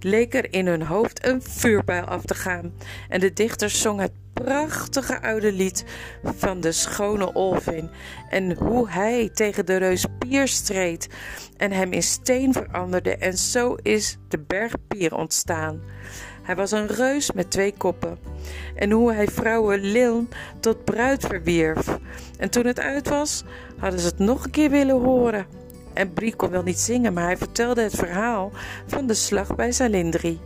leek 0.00 0.34
er 0.34 0.52
in 0.52 0.66
hun 0.66 0.82
hoofd 0.82 1.26
een 1.26 1.42
vuurpijl 1.42 2.04
af 2.04 2.24
te 2.24 2.34
gaan. 2.34 2.72
En 3.08 3.20
de 3.20 3.32
dichter 3.32 3.70
zong 3.70 4.00
het 4.00 4.12
prachtige 4.32 5.22
oude 5.22 5.52
lied 5.52 5.84
van 6.22 6.60
de 6.60 6.72
schone 6.72 7.32
Olvin. 7.32 7.90
En 8.30 8.56
hoe 8.56 8.90
hij 8.90 9.30
tegen 9.34 9.66
de 9.66 9.76
reus 9.76 10.06
Pier 10.18 10.48
streed 10.48 11.08
en 11.56 11.72
hem 11.72 11.92
in 11.92 12.02
steen 12.02 12.52
veranderde. 12.52 13.16
En 13.16 13.38
zo 13.38 13.74
is 13.82 14.18
de 14.28 14.38
berg 14.38 14.74
Pier 14.88 15.14
ontstaan. 15.14 15.80
Hij 16.42 16.56
was 16.56 16.70
een 16.70 16.86
reus 16.86 17.32
met 17.32 17.50
twee 17.50 17.74
koppen. 17.76 18.18
En 18.74 18.90
hoe 18.90 19.12
hij 19.12 19.26
vrouwen 19.26 19.80
Liln 19.80 20.28
tot 20.60 20.84
bruid 20.84 21.26
verwierf. 21.26 21.98
En 22.38 22.50
toen 22.50 22.66
het 22.66 22.80
uit 22.80 23.08
was, 23.08 23.44
hadden 23.78 24.00
ze 24.00 24.06
het 24.06 24.18
nog 24.18 24.44
een 24.44 24.50
keer 24.50 24.70
willen 24.70 25.00
horen. 25.00 25.46
En 25.94 26.12
Brie 26.12 26.36
kon 26.36 26.50
wel 26.50 26.62
niet 26.62 26.78
zingen, 26.78 27.12
maar 27.12 27.24
hij 27.24 27.36
vertelde 27.36 27.82
het 27.82 27.94
verhaal 27.94 28.52
van 28.86 29.06
de 29.06 29.14
slag 29.14 29.54
bij 29.54 29.72
Zalindri. 29.72 30.40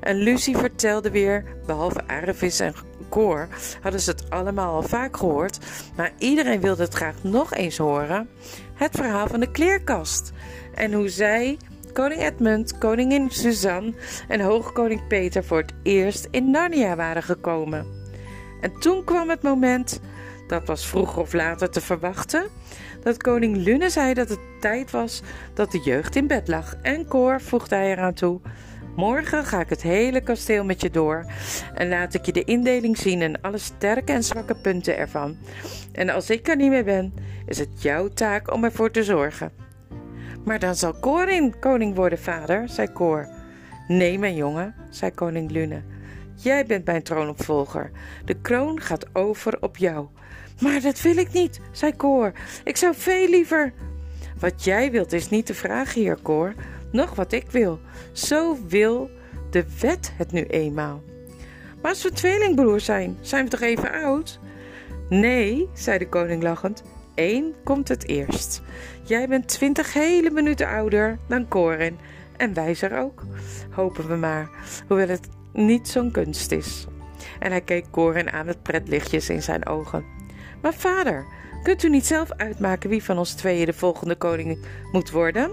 En 0.00 0.16
Lucie 0.16 0.56
vertelde 0.56 1.10
weer, 1.10 1.44
behalve 1.66 2.06
Aravis 2.06 2.60
en 2.60 2.74
Koor, 3.08 3.48
hadden 3.80 4.00
ze 4.00 4.10
het 4.10 4.30
allemaal 4.30 4.74
al 4.74 4.82
vaak 4.82 5.16
gehoord, 5.16 5.58
maar 5.96 6.12
iedereen 6.18 6.60
wilde 6.60 6.82
het 6.82 6.94
graag 6.94 7.22
nog 7.22 7.54
eens 7.54 7.76
horen. 7.76 8.28
Het 8.74 8.96
verhaal 8.96 9.26
van 9.28 9.40
de 9.40 9.50
kleerkast. 9.50 10.32
En 10.74 10.92
hoe 10.92 11.08
zij, 11.08 11.58
koning 11.92 12.20
Edmund, 12.20 12.78
koningin 12.78 13.30
Suzanne 13.30 13.94
en 14.28 14.40
hoogkoning 14.40 15.06
Peter 15.06 15.44
voor 15.44 15.58
het 15.58 15.72
eerst 15.82 16.28
in 16.30 16.50
Narnia 16.50 16.96
waren 16.96 17.22
gekomen. 17.22 17.86
En 18.60 18.72
toen 18.78 19.04
kwam 19.04 19.28
het 19.28 19.42
moment, 19.42 20.00
dat 20.46 20.66
was 20.66 20.86
vroeger 20.86 21.22
of 21.22 21.32
later 21.32 21.70
te 21.70 21.80
verwachten, 21.80 22.48
dat 23.02 23.22
koning 23.22 23.56
Lune 23.56 23.90
zei 23.90 24.14
dat 24.14 24.28
het 24.28 24.60
tijd 24.60 24.90
was 24.90 25.22
dat 25.54 25.70
de 25.70 25.78
jeugd 25.78 26.16
in 26.16 26.26
bed 26.26 26.48
lag. 26.48 26.76
En 26.82 27.06
Koor 27.06 27.40
voegde 27.40 27.74
hij 27.74 27.92
eraan 27.92 28.14
toe. 28.14 28.40
Morgen 28.96 29.44
ga 29.44 29.60
ik 29.60 29.68
het 29.68 29.82
hele 29.82 30.20
kasteel 30.20 30.64
met 30.64 30.80
je 30.80 30.90
door 30.90 31.24
en 31.74 31.88
laat 31.88 32.14
ik 32.14 32.26
je 32.26 32.32
de 32.32 32.44
indeling 32.44 32.98
zien 32.98 33.22
en 33.22 33.40
alle 33.40 33.58
sterke 33.58 34.12
en 34.12 34.24
zwakke 34.24 34.54
punten 34.54 34.96
ervan. 34.96 35.36
En 35.92 36.10
als 36.10 36.30
ik 36.30 36.48
er 36.48 36.56
niet 36.56 36.70
meer 36.70 36.84
ben, 36.84 37.14
is 37.46 37.58
het 37.58 37.82
jouw 37.82 38.08
taak 38.08 38.52
om 38.52 38.64
ervoor 38.64 38.90
te 38.90 39.04
zorgen. 39.04 39.52
Maar 40.44 40.58
dan 40.58 40.74
zal 40.74 41.00
Corin 41.00 41.58
koning 41.58 41.94
worden, 41.94 42.18
vader, 42.18 42.68
zei 42.68 42.92
Koor. 42.92 43.28
Nee, 43.88 44.18
mijn 44.18 44.34
jongen, 44.34 44.74
zei 44.90 45.10
koning 45.10 45.50
Lune. 45.50 45.82
Jij 46.34 46.66
bent 46.66 46.84
mijn 46.84 47.02
troonopvolger. 47.02 47.90
De 48.24 48.40
kroon 48.40 48.80
gaat 48.80 49.06
over 49.12 49.56
op 49.60 49.76
jou. 49.76 50.06
Maar 50.60 50.80
dat 50.80 51.00
wil 51.00 51.16
ik 51.16 51.32
niet, 51.32 51.60
zei 51.72 51.96
Koor. 51.96 52.32
Ik 52.64 52.76
zou 52.76 52.94
veel 52.96 53.28
liever. 53.28 53.72
Wat 54.38 54.64
jij 54.64 54.90
wilt 54.90 55.12
is 55.12 55.28
niet 55.28 55.46
de 55.46 55.54
vraag 55.54 55.94
hier, 55.94 56.16
Koor. 56.22 56.54
Nog 56.92 57.14
wat 57.14 57.32
ik 57.32 57.50
wil. 57.50 57.80
Zo 58.12 58.58
wil 58.68 59.10
de 59.50 59.64
wet 59.80 60.12
het 60.16 60.32
nu 60.32 60.44
eenmaal. 60.44 61.02
Maar 61.82 61.90
als 61.90 62.02
we 62.02 62.12
tweelingbroers 62.12 62.84
zijn, 62.84 63.16
zijn 63.20 63.44
we 63.44 63.50
toch 63.50 63.60
even 63.60 63.92
oud? 63.92 64.38
Nee, 65.08 65.68
zei 65.72 65.98
de 65.98 66.08
koning 66.08 66.42
lachend. 66.42 66.82
Eén 67.14 67.54
komt 67.64 67.88
het 67.88 68.08
eerst. 68.08 68.62
Jij 69.02 69.28
bent 69.28 69.48
twintig 69.48 69.92
hele 69.92 70.30
minuten 70.30 70.68
ouder 70.68 71.18
dan 71.28 71.48
Corin 71.48 71.98
en 72.36 72.54
wijzer 72.54 72.98
ook. 72.98 73.22
Hopen 73.70 74.08
we 74.08 74.16
maar, 74.16 74.50
hoewel 74.88 75.08
het 75.08 75.28
niet 75.52 75.88
zo'n 75.88 76.10
kunst 76.10 76.52
is. 76.52 76.86
En 77.38 77.50
hij 77.50 77.60
keek 77.60 77.90
Corin 77.90 78.30
aan 78.30 78.46
met 78.46 78.62
pretlichtjes 78.62 79.28
in 79.28 79.42
zijn 79.42 79.66
ogen. 79.66 80.19
Maar 80.62 80.74
vader, 80.74 81.26
kunt 81.62 81.82
u 81.82 81.88
niet 81.88 82.06
zelf 82.06 82.30
uitmaken 82.36 82.90
wie 82.90 83.04
van 83.04 83.18
ons 83.18 83.32
tweeën 83.32 83.66
de 83.66 83.72
volgende 83.72 84.16
koning 84.16 84.58
moet 84.92 85.10
worden? 85.10 85.50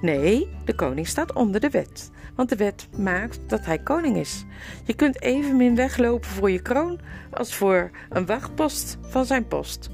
Nee, 0.00 0.48
de 0.64 0.74
koning 0.74 1.06
staat 1.06 1.32
onder 1.32 1.60
de 1.60 1.70
wet, 1.70 2.10
want 2.34 2.48
de 2.48 2.56
wet 2.56 2.88
maakt 2.96 3.38
dat 3.46 3.64
hij 3.64 3.78
koning 3.78 4.16
is. 4.16 4.44
Je 4.84 4.94
kunt 4.94 5.22
evenmin 5.22 5.74
weglopen 5.74 6.28
voor 6.28 6.50
je 6.50 6.62
kroon 6.62 7.00
als 7.30 7.54
voor 7.54 7.90
een 8.08 8.26
wachtpost 8.26 8.98
van 9.00 9.24
zijn 9.24 9.46
post. 9.46 9.90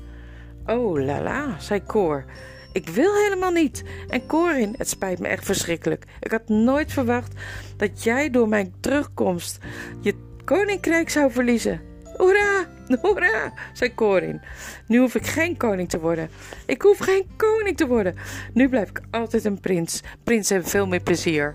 Oh 0.67 1.05
la 1.05 1.23
la, 1.23 1.61
zei 1.61 1.83
Koor. 1.83 2.25
Ik 2.73 2.89
wil 2.89 3.15
helemaal 3.15 3.51
niet. 3.51 3.85
En 4.09 4.27
Corin, 4.27 4.75
het 4.79 4.89
spijt 4.89 5.19
me 5.19 5.29
echt 5.29 5.45
verschrikkelijk. 5.45 6.05
Ik 6.21 6.31
had 6.31 6.49
nooit 6.49 6.93
verwacht 6.93 7.33
dat 7.77 8.03
jij 8.03 8.31
door 8.31 8.49
mijn 8.49 8.75
terugkomst 8.81 9.59
je 10.01 10.15
koninkrijk 10.45 11.11
zou 11.11 11.31
verliezen. 11.31 11.81
Hoera, 12.17 12.67
hoera, 13.03 13.53
zei 13.73 13.95
Corin. 13.95 14.41
Nu 14.87 14.99
hoef 14.99 15.15
ik 15.15 15.27
geen 15.27 15.57
koning 15.57 15.89
te 15.89 16.01
worden. 16.01 16.31
Ik 16.67 16.83
hoef 16.83 16.99
geen 16.99 17.27
koning 17.37 17.77
te 17.77 17.87
worden. 17.87 18.15
Nu 18.53 18.69
blijf 18.69 18.89
ik 18.89 19.01
altijd 19.11 19.45
een 19.45 19.61
prins. 19.61 20.03
Prinsen 20.25 20.55
hebben 20.55 20.73
veel 20.73 20.87
meer 20.87 21.03
plezier. 21.03 21.55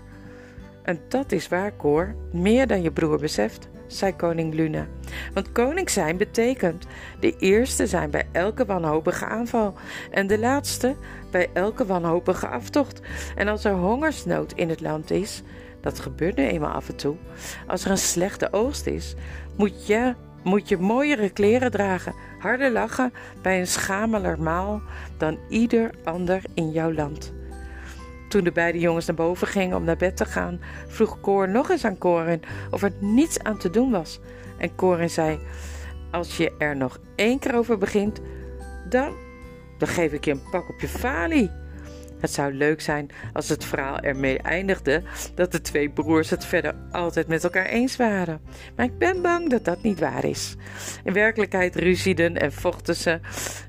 En 0.82 1.00
dat 1.08 1.32
is 1.32 1.48
waar, 1.48 1.76
Cor. 1.76 2.14
Meer 2.32 2.66
dan 2.66 2.82
je 2.82 2.90
broer 2.90 3.18
beseft, 3.18 3.68
zei 3.86 4.16
koning 4.16 4.54
Luna. 4.54 4.86
Want 5.34 5.52
koning 5.52 5.90
zijn 5.90 6.16
betekent 6.16 6.86
de 7.20 7.36
eerste 7.36 7.86
zijn 7.86 8.10
bij 8.10 8.26
elke 8.32 8.64
wanhopige 8.64 9.24
aanval 9.24 9.74
en 10.10 10.26
de 10.26 10.38
laatste 10.38 10.96
bij 11.30 11.50
elke 11.52 11.86
wanhopige 11.86 12.46
aftocht. 12.46 13.00
En 13.36 13.48
als 13.48 13.64
er 13.64 13.72
hongersnood 13.72 14.52
in 14.52 14.68
het 14.68 14.80
land 14.80 15.10
is, 15.10 15.42
dat 15.80 16.00
gebeurt 16.00 16.36
nu 16.36 16.46
eenmaal 16.46 16.72
af 16.72 16.88
en 16.88 16.96
toe, 16.96 17.16
als 17.66 17.84
er 17.84 17.90
een 17.90 17.98
slechte 17.98 18.52
oogst 18.52 18.86
is, 18.86 19.14
moet 19.56 19.86
je 19.86 20.14
moet 20.42 20.68
je 20.68 20.76
mooiere 20.78 21.30
kleren 21.30 21.70
dragen, 21.70 22.14
harder 22.38 22.70
lachen 22.70 23.12
bij 23.42 23.60
een 23.60 23.66
schameler 23.66 24.42
maal 24.42 24.82
dan 25.16 25.38
ieder 25.48 25.90
ander 26.04 26.42
in 26.54 26.70
jouw 26.70 26.92
land. 26.92 27.32
Toen 28.28 28.44
de 28.44 28.52
beide 28.52 28.78
jongens 28.78 29.06
naar 29.06 29.16
boven 29.16 29.46
gingen 29.46 29.76
om 29.76 29.84
naar 29.84 29.96
bed 29.96 30.16
te 30.16 30.24
gaan, 30.24 30.60
vroeg 30.86 31.20
Koor 31.20 31.48
nog 31.48 31.70
eens 31.70 31.84
aan 31.84 31.98
Corin 31.98 32.42
of 32.70 32.82
er 32.82 32.92
niets 33.00 33.38
aan 33.38 33.58
te 33.58 33.70
doen 33.70 33.90
was. 33.90 34.20
En 34.58 34.74
Corin 34.74 35.10
zei: 35.10 35.38
Als 36.10 36.36
je 36.36 36.52
er 36.58 36.76
nog 36.76 36.98
één 37.14 37.38
keer 37.38 37.56
over 37.56 37.78
begint, 37.78 38.20
dan, 38.88 39.14
dan 39.78 39.88
geef 39.88 40.12
ik 40.12 40.24
je 40.24 40.30
een 40.30 40.50
pak 40.50 40.68
op 40.68 40.80
je 40.80 40.88
falie. 40.88 41.59
Het 42.20 42.30
zou 42.30 42.52
leuk 42.52 42.80
zijn 42.80 43.10
als 43.32 43.48
het 43.48 43.64
verhaal 43.64 43.98
ermee 43.98 44.38
eindigde 44.38 45.02
dat 45.34 45.52
de 45.52 45.60
twee 45.60 45.90
broers 45.90 46.30
het 46.30 46.44
verder 46.44 46.74
altijd 46.90 47.26
met 47.26 47.44
elkaar 47.44 47.66
eens 47.66 47.96
waren. 47.96 48.40
Maar 48.76 48.86
ik 48.86 48.98
ben 48.98 49.22
bang 49.22 49.50
dat 49.50 49.64
dat 49.64 49.82
niet 49.82 50.00
waar 50.00 50.24
is. 50.24 50.56
In 51.04 51.12
werkelijkheid 51.12 51.76
ruzieden 51.76 52.36
en 52.36 52.52
vochten 52.52 52.96
ze 52.96 53.20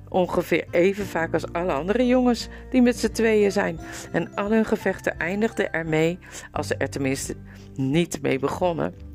ongeveer 0.10 0.66
even 0.72 1.06
vaak 1.06 1.34
als 1.34 1.54
alle 1.54 1.72
andere 1.72 2.08
jongens 2.08 2.48
die 2.70 2.82
met 2.82 3.00
z'n 3.00 3.12
tweeën 3.12 3.52
zijn. 3.52 3.80
En 4.12 4.36
al 4.36 4.52
hun 4.52 4.66
gevechten 4.66 5.18
eindigden 5.18 5.74
ermee, 5.74 6.20
als 6.52 6.68
ze 6.68 6.76
er 6.76 6.90
tenminste 6.90 7.36
niet 7.76 8.22
mee 8.22 8.40
begonnen 8.40 9.11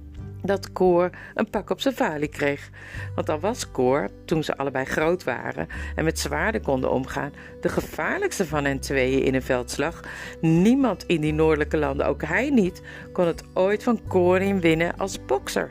dat 0.46 0.72
Koor 0.72 1.11
een 1.35 1.50
pak 1.50 1.70
op 1.70 1.80
zijn 1.80 1.94
valie 1.94 2.28
kreeg. 2.28 2.70
Want 3.14 3.28
al 3.28 3.40
was 3.40 3.70
Koor, 3.70 4.09
toen 4.24 4.44
ze 4.44 4.56
allebei 4.56 4.85
groot 4.85 5.24
waren 5.24 5.68
en 5.94 6.04
met 6.04 6.18
zwaarden 6.18 6.62
konden 6.62 6.90
omgaan, 6.90 7.32
de 7.61 7.68
gevaarlijkste 7.68 8.46
van 8.46 8.64
hen 8.64 8.80
tweeën 8.80 9.22
in 9.22 9.35
een 9.35 9.42
veldslag. 9.42 10.00
Niemand 10.40 11.04
in 11.06 11.20
die 11.20 11.32
noordelijke 11.32 11.76
landen, 11.76 12.06
ook 12.06 12.22
hij 12.22 12.50
niet, 12.50 12.82
kon 13.12 13.26
het 13.26 13.42
ooit 13.54 13.82
van 13.82 14.00
Korin 14.09 14.61
winnen 14.61 14.96
als 14.96 15.24
bokser. 15.24 15.70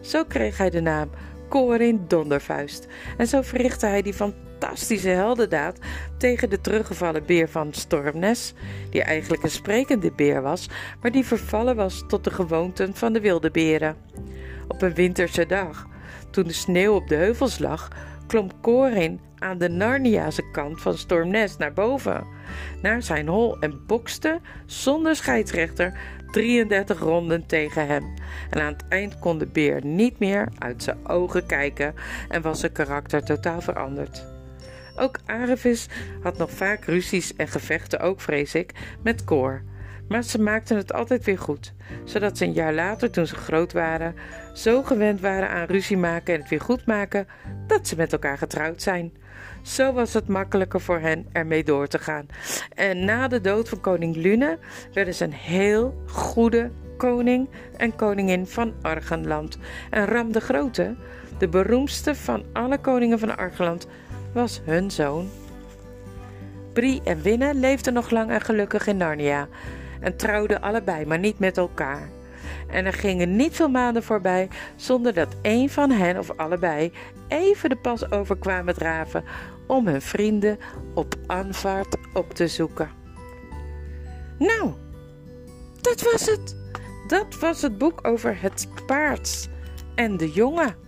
Zo 0.00 0.24
kreeg 0.24 0.58
hij 0.58 0.70
de 0.70 0.80
naam 0.80 1.10
Korin 1.48 2.04
Dondervuist 2.08 2.86
en 3.16 3.26
zo 3.26 3.42
verrichtte 3.42 3.86
hij 3.86 4.02
die 4.02 4.14
van 4.14 4.34
fantastische 4.62 5.08
heldendaad 5.08 5.78
tegen 6.16 6.50
de 6.50 6.60
teruggevallen 6.60 7.26
beer 7.26 7.48
van 7.48 7.72
Stormnes, 7.72 8.54
die 8.90 9.02
eigenlijk 9.02 9.42
een 9.42 9.50
sprekende 9.50 10.12
beer 10.12 10.42
was, 10.42 10.68
maar 11.00 11.10
die 11.10 11.24
vervallen 11.24 11.76
was 11.76 12.04
tot 12.08 12.24
de 12.24 12.30
gewoonten 12.30 12.94
van 12.94 13.12
de 13.12 13.20
wilde 13.20 13.50
beren. 13.50 13.96
Op 14.68 14.82
een 14.82 14.94
winterse 14.94 15.46
dag, 15.46 15.86
toen 16.30 16.46
de 16.46 16.52
sneeuw 16.52 16.94
op 16.94 17.08
de 17.08 17.14
heuvels 17.14 17.58
lag, 17.58 17.88
klom 18.26 18.60
Corin 18.60 19.20
aan 19.38 19.58
de 19.58 19.68
Narniase 19.68 20.50
kant 20.50 20.80
van 20.80 20.98
Stormnes 20.98 21.56
naar 21.56 21.72
boven, 21.72 22.26
naar 22.82 23.02
zijn 23.02 23.28
hol 23.28 23.58
en 23.58 23.86
bokste 23.86 24.40
zonder 24.66 25.16
scheidsrechter 25.16 25.98
33 26.30 26.98
ronden 26.98 27.46
tegen 27.46 27.86
hem. 27.86 28.14
En 28.50 28.60
aan 28.60 28.72
het 28.72 28.84
eind 28.88 29.18
kon 29.18 29.38
de 29.38 29.46
beer 29.46 29.84
niet 29.84 30.18
meer 30.18 30.48
uit 30.58 30.82
zijn 30.82 31.08
ogen 31.08 31.46
kijken 31.46 31.94
en 32.28 32.42
was 32.42 32.60
zijn 32.60 32.72
karakter 32.72 33.24
totaal 33.24 33.60
veranderd. 33.60 34.31
Ook 34.96 35.18
Arevis 35.26 35.88
had 36.22 36.38
nog 36.38 36.50
vaak 36.50 36.84
ruzies 36.84 37.36
en 37.36 37.48
gevechten, 37.48 38.00
ook 38.00 38.20
vrees 38.20 38.54
ik, 38.54 38.72
met 39.02 39.24
Cor. 39.24 39.62
Maar 40.08 40.22
ze 40.22 40.40
maakten 40.40 40.76
het 40.76 40.92
altijd 40.92 41.24
weer 41.24 41.38
goed, 41.38 41.74
zodat 42.04 42.38
ze 42.38 42.44
een 42.44 42.52
jaar 42.52 42.74
later, 42.74 43.10
toen 43.10 43.26
ze 43.26 43.34
groot 43.34 43.72
waren, 43.72 44.14
zo 44.54 44.82
gewend 44.82 45.20
waren 45.20 45.48
aan 45.48 45.66
ruzie 45.66 45.96
maken 45.96 46.34
en 46.34 46.40
het 46.40 46.50
weer 46.50 46.60
goed 46.60 46.86
maken, 46.86 47.26
dat 47.66 47.88
ze 47.88 47.96
met 47.96 48.12
elkaar 48.12 48.38
getrouwd 48.38 48.82
zijn. 48.82 49.12
Zo 49.62 49.92
was 49.92 50.14
het 50.14 50.28
makkelijker 50.28 50.80
voor 50.80 50.98
hen 50.98 51.26
ermee 51.32 51.64
door 51.64 51.86
te 51.86 51.98
gaan. 51.98 52.26
En 52.74 53.04
na 53.04 53.28
de 53.28 53.40
dood 53.40 53.68
van 53.68 53.80
koning 53.80 54.16
Lune 54.16 54.58
werden 54.92 55.14
ze 55.14 55.24
een 55.24 55.32
heel 55.32 56.02
goede 56.06 56.70
koning 56.96 57.48
en 57.76 57.96
koningin 57.96 58.46
van 58.46 58.74
Argenland. 58.82 59.58
En 59.90 60.06
Ram 60.06 60.32
de 60.32 60.40
Grote, 60.40 60.94
de 61.38 61.48
beroemdste 61.48 62.14
van 62.14 62.44
alle 62.52 62.78
koningen 62.78 63.18
van 63.18 63.36
Argenland, 63.36 63.86
was 64.32 64.60
hun 64.64 64.90
zoon. 64.90 65.30
Brie 66.72 67.00
en 67.04 67.22
Winne 67.22 67.54
leefden 67.54 67.92
nog 67.92 68.10
lang 68.10 68.30
en 68.30 68.40
gelukkig 68.40 68.86
in 68.86 68.96
Narnia 68.96 69.48
en 70.00 70.16
trouwden 70.16 70.62
allebei, 70.62 71.06
maar 71.06 71.18
niet 71.18 71.38
met 71.38 71.56
elkaar. 71.56 72.08
En 72.66 72.86
er 72.86 72.92
gingen 72.92 73.36
niet 73.36 73.56
veel 73.56 73.68
maanden 73.68 74.02
voorbij 74.02 74.48
zonder 74.76 75.14
dat 75.14 75.36
een 75.42 75.70
van 75.70 75.90
hen 75.90 76.18
of 76.18 76.30
allebei 76.36 76.92
even 77.28 77.68
de 77.68 77.76
pas 77.76 78.10
overkwamen 78.10 78.74
draven 78.74 79.24
om 79.66 79.86
hun 79.86 80.02
vrienden 80.02 80.58
op 80.94 81.14
aanvaart 81.26 81.96
op 82.12 82.34
te 82.34 82.48
zoeken. 82.48 82.90
Nou, 84.38 84.72
dat 85.80 86.02
was 86.02 86.26
het. 86.26 86.56
Dat 87.06 87.38
was 87.38 87.62
het 87.62 87.78
boek 87.78 88.06
over 88.06 88.40
het 88.40 88.68
paard 88.86 89.48
en 89.94 90.16
de 90.16 90.30
jongen. 90.30 90.81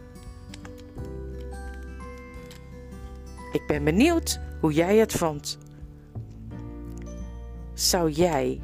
Ik 3.55 3.67
ben 3.67 3.85
benieuwd 3.85 4.41
hoe 4.61 4.73
jij 4.73 4.97
het 4.97 5.13
vond. 5.13 5.59
Zou 7.75 8.11
jij 8.11 8.61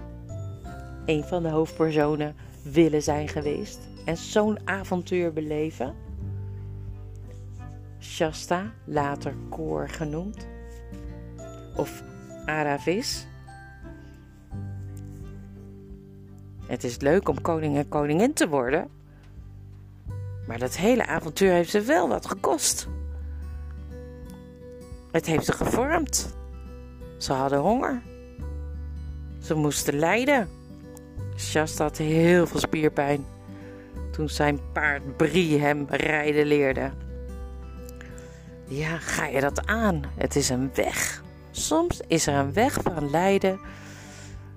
een 1.06 1.24
van 1.24 1.42
de 1.42 1.48
hoofdpersonen 1.48 2.34
willen 2.62 3.02
zijn 3.02 3.28
geweest 3.28 3.78
en 4.04 4.16
zo'n 4.16 4.58
avontuur 4.64 5.32
beleven? 5.32 5.94
Shasta, 8.00 8.72
later 8.84 9.34
Koor 9.48 9.88
genoemd, 9.88 10.46
of 11.76 12.02
Aravis. 12.44 13.26
Het 16.66 16.84
is 16.84 16.98
leuk 16.98 17.28
om 17.28 17.40
koning 17.40 17.76
en 17.76 17.88
koningin 17.88 18.32
te 18.32 18.48
worden, 18.48 18.88
maar 20.46 20.58
dat 20.58 20.76
hele 20.76 21.06
avontuur 21.06 21.52
heeft 21.52 21.70
ze 21.70 21.80
wel 21.80 22.08
wat 22.08 22.26
gekost. 22.26 22.88
Het 25.12 25.26
heeft 25.26 25.44
ze 25.44 25.52
gevormd. 25.52 26.34
Ze 27.18 27.32
hadden 27.32 27.58
honger. 27.58 28.02
Ze 29.42 29.54
moesten 29.54 29.98
lijden. 29.98 30.48
Shasta 31.36 31.84
had 31.84 31.96
heel 31.96 32.46
veel 32.46 32.60
spierpijn 32.60 33.24
toen 34.10 34.28
zijn 34.28 34.60
paard 34.72 35.16
Brie 35.16 35.60
hem 35.60 35.86
rijden 35.88 36.46
leerde. 36.46 36.90
Ja, 38.66 38.98
ga 38.98 39.26
je 39.26 39.40
dat 39.40 39.66
aan? 39.66 40.02
Het 40.16 40.36
is 40.36 40.48
een 40.48 40.70
weg. 40.74 41.22
Soms 41.50 42.00
is 42.06 42.26
er 42.26 42.34
een 42.34 42.52
weg 42.52 42.78
van 42.82 43.10
lijden, 43.10 43.60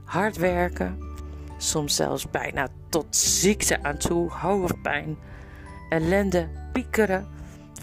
hard 0.03 0.37
werken, 0.37 0.97
soms 1.57 1.95
zelfs 1.95 2.29
bijna 2.29 2.67
tot 2.89 3.15
ziekte 3.15 3.83
aan 3.83 3.97
toe, 3.97 4.31
hoofdpijn, 4.31 5.17
ellende, 5.89 6.47
piekeren, 6.73 7.27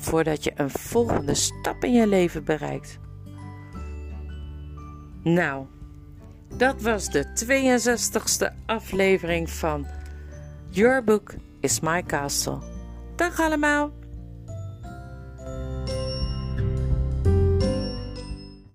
voordat 0.01 0.45
je 0.45 0.53
een 0.55 0.71
volgende 0.71 1.35
stap 1.35 1.85
in 1.85 1.93
je 1.93 2.07
leven 2.07 2.45
bereikt. 2.45 2.99
Nou, 5.23 5.67
dat 6.57 6.83
was 6.83 7.11
de 7.11 7.25
62ste 7.45 8.67
aflevering 8.67 9.51
van 9.51 9.87
Your 10.69 11.05
Book 11.05 11.35
is 11.61 11.81
My 11.81 12.03
Castle. 12.03 12.59
Dag 13.17 13.41
allemaal! 13.41 14.00